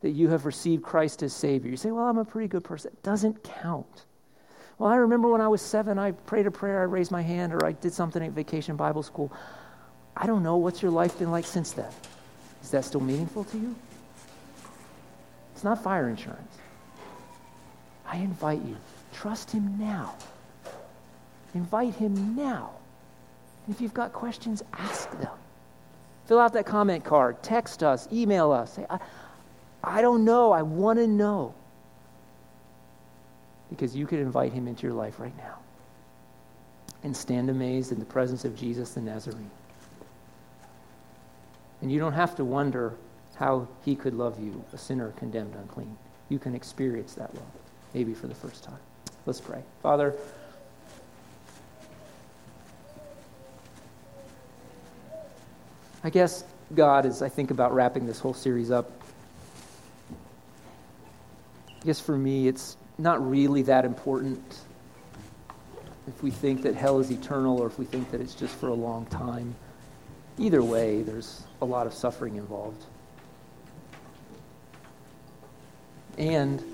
that 0.00 0.12
you 0.12 0.30
have 0.30 0.46
received 0.46 0.82
Christ 0.82 1.22
as 1.22 1.34
Savior, 1.34 1.70
you 1.70 1.76
say, 1.76 1.90
Well, 1.90 2.06
I'm 2.06 2.16
a 2.16 2.24
pretty 2.24 2.48
good 2.48 2.64
person. 2.64 2.90
It 2.94 3.02
doesn't 3.02 3.44
count. 3.44 4.06
Well, 4.78 4.88
I 4.88 4.96
remember 4.96 5.28
when 5.28 5.42
I 5.42 5.48
was 5.48 5.60
seven, 5.60 5.98
I 5.98 6.12
prayed 6.12 6.46
a 6.46 6.50
prayer, 6.50 6.80
I 6.80 6.84
raised 6.84 7.10
my 7.10 7.20
hand, 7.20 7.52
or 7.52 7.66
I 7.66 7.72
did 7.72 7.92
something 7.92 8.22
at 8.22 8.30
vacation 8.30 8.76
Bible 8.76 9.02
school. 9.02 9.30
I 10.16 10.26
don't 10.26 10.42
know. 10.42 10.56
What's 10.56 10.80
your 10.80 10.90
life 10.90 11.18
been 11.18 11.30
like 11.30 11.44
since 11.44 11.72
then? 11.72 11.92
Is 12.62 12.70
that 12.70 12.86
still 12.86 13.00
meaningful 13.00 13.44
to 13.44 13.58
you? 13.58 13.76
It's 15.52 15.64
not 15.64 15.84
fire 15.84 16.08
insurance. 16.08 16.56
I 18.06 18.16
invite 18.16 18.62
you 18.62 18.78
Trust 19.12 19.50
Him 19.50 19.78
now. 19.78 20.14
Invite 21.54 21.94
Him 21.94 22.36
now. 22.36 22.70
If 23.68 23.80
you've 23.80 23.94
got 23.94 24.12
questions, 24.12 24.62
ask 24.72 25.10
them. 25.20 25.32
Fill 26.26 26.38
out 26.38 26.52
that 26.52 26.66
comment 26.66 27.04
card, 27.04 27.42
text 27.42 27.82
us, 27.82 28.06
email 28.12 28.52
us. 28.52 28.74
Say, 28.74 28.86
I, 28.88 28.98
I 29.82 30.02
don't 30.02 30.24
know. 30.24 30.52
I 30.52 30.62
want 30.62 30.98
to 30.98 31.06
know. 31.06 31.54
Because 33.70 33.94
you 33.96 34.06
could 34.06 34.18
invite 34.18 34.52
Him 34.52 34.68
into 34.68 34.86
your 34.86 34.94
life 34.94 35.18
right 35.18 35.36
now 35.36 35.58
and 37.04 37.16
stand 37.16 37.48
amazed 37.48 37.92
in 37.92 37.98
the 37.98 38.04
presence 38.04 38.44
of 38.44 38.56
Jesus 38.56 38.90
the 38.90 39.00
Nazarene. 39.00 39.50
And 41.80 41.92
you 41.92 41.98
don't 41.98 42.12
have 42.12 42.34
to 42.36 42.44
wonder 42.44 42.94
how 43.36 43.68
he 43.84 43.94
could 43.94 44.14
love 44.14 44.42
you, 44.42 44.64
a 44.72 44.78
sinner 44.78 45.12
condemned 45.12 45.54
unclean. 45.54 45.96
You 46.28 46.38
can 46.38 46.54
experience 46.54 47.14
that 47.14 47.32
love, 47.34 47.44
maybe 47.94 48.14
for 48.14 48.26
the 48.26 48.34
first 48.34 48.64
time. 48.64 48.78
Let's 49.28 49.42
pray. 49.42 49.62
Father, 49.82 50.14
I 56.02 56.08
guess, 56.08 56.44
God, 56.74 57.04
as 57.04 57.20
I 57.20 57.28
think 57.28 57.50
about 57.50 57.74
wrapping 57.74 58.06
this 58.06 58.20
whole 58.20 58.32
series 58.32 58.70
up, 58.70 58.90
I 61.68 61.84
guess 61.84 62.00
for 62.00 62.16
me, 62.16 62.48
it's 62.48 62.78
not 62.96 63.28
really 63.28 63.60
that 63.64 63.84
important 63.84 64.60
if 66.06 66.22
we 66.22 66.30
think 66.30 66.62
that 66.62 66.74
hell 66.74 66.98
is 66.98 67.10
eternal 67.10 67.60
or 67.60 67.66
if 67.66 67.78
we 67.78 67.84
think 67.84 68.10
that 68.12 68.22
it's 68.22 68.34
just 68.34 68.54
for 68.54 68.68
a 68.68 68.74
long 68.74 69.04
time. 69.04 69.54
Either 70.38 70.62
way, 70.62 71.02
there's 71.02 71.42
a 71.60 71.66
lot 71.66 71.86
of 71.86 71.92
suffering 71.92 72.36
involved. 72.36 72.82
And 76.16 76.64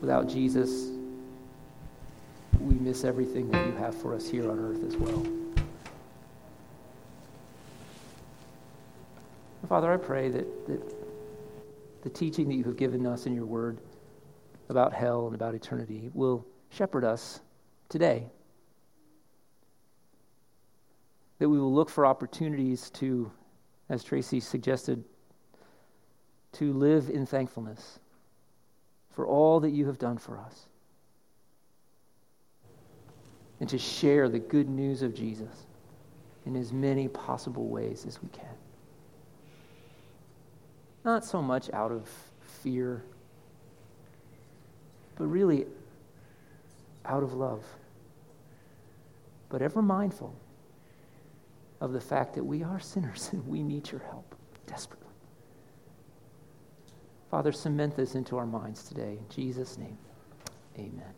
Without 0.00 0.28
Jesus, 0.28 0.90
we 2.60 2.74
miss 2.74 3.04
everything 3.04 3.50
that 3.50 3.66
you 3.66 3.72
have 3.72 3.94
for 3.94 4.14
us 4.14 4.28
here 4.28 4.50
on 4.50 4.58
earth 4.58 4.84
as 4.84 4.96
well. 4.96 5.26
Father, 9.68 9.92
I 9.92 9.96
pray 9.96 10.28
that, 10.28 10.66
that 10.68 10.94
the 12.02 12.10
teaching 12.10 12.48
that 12.48 12.54
you 12.54 12.62
have 12.64 12.76
given 12.76 13.04
us 13.04 13.26
in 13.26 13.34
your 13.34 13.46
word 13.46 13.78
about 14.68 14.92
hell 14.92 15.26
and 15.26 15.34
about 15.34 15.54
eternity 15.54 16.08
will 16.14 16.46
shepherd 16.70 17.04
us 17.04 17.40
today. 17.88 18.26
That 21.38 21.48
we 21.48 21.58
will 21.58 21.74
look 21.74 21.90
for 21.90 22.06
opportunities 22.06 22.90
to, 22.90 23.30
as 23.88 24.04
Tracy 24.04 24.38
suggested, 24.38 25.02
to 26.52 26.72
live 26.72 27.10
in 27.10 27.26
thankfulness 27.26 27.98
for 29.16 29.26
all 29.26 29.60
that 29.60 29.70
you 29.70 29.86
have 29.86 29.98
done 29.98 30.18
for 30.18 30.38
us. 30.38 30.66
And 33.58 33.68
to 33.70 33.78
share 33.78 34.28
the 34.28 34.38
good 34.38 34.68
news 34.68 35.00
of 35.00 35.14
Jesus 35.14 35.64
in 36.44 36.54
as 36.54 36.70
many 36.70 37.08
possible 37.08 37.66
ways 37.66 38.04
as 38.06 38.22
we 38.22 38.28
can. 38.28 38.54
Not 41.02 41.24
so 41.24 41.40
much 41.40 41.70
out 41.72 41.90
of 41.90 42.06
fear, 42.62 43.02
but 45.16 45.24
really 45.24 45.64
out 47.06 47.22
of 47.22 47.32
love. 47.32 47.64
But 49.48 49.62
ever 49.62 49.80
mindful 49.80 50.36
of 51.80 51.94
the 51.94 52.00
fact 52.00 52.34
that 52.34 52.44
we 52.44 52.62
are 52.62 52.80
sinners 52.80 53.30
and 53.32 53.46
we 53.48 53.62
need 53.62 53.90
your 53.90 54.02
help 54.02 54.34
desperately. 54.66 55.05
Father, 57.36 57.52
cement 57.52 57.94
this 57.94 58.14
into 58.14 58.38
our 58.38 58.46
minds 58.46 58.84
today. 58.84 59.18
In 59.20 59.26
Jesus' 59.28 59.76
name, 59.76 59.98
amen. 60.78 61.12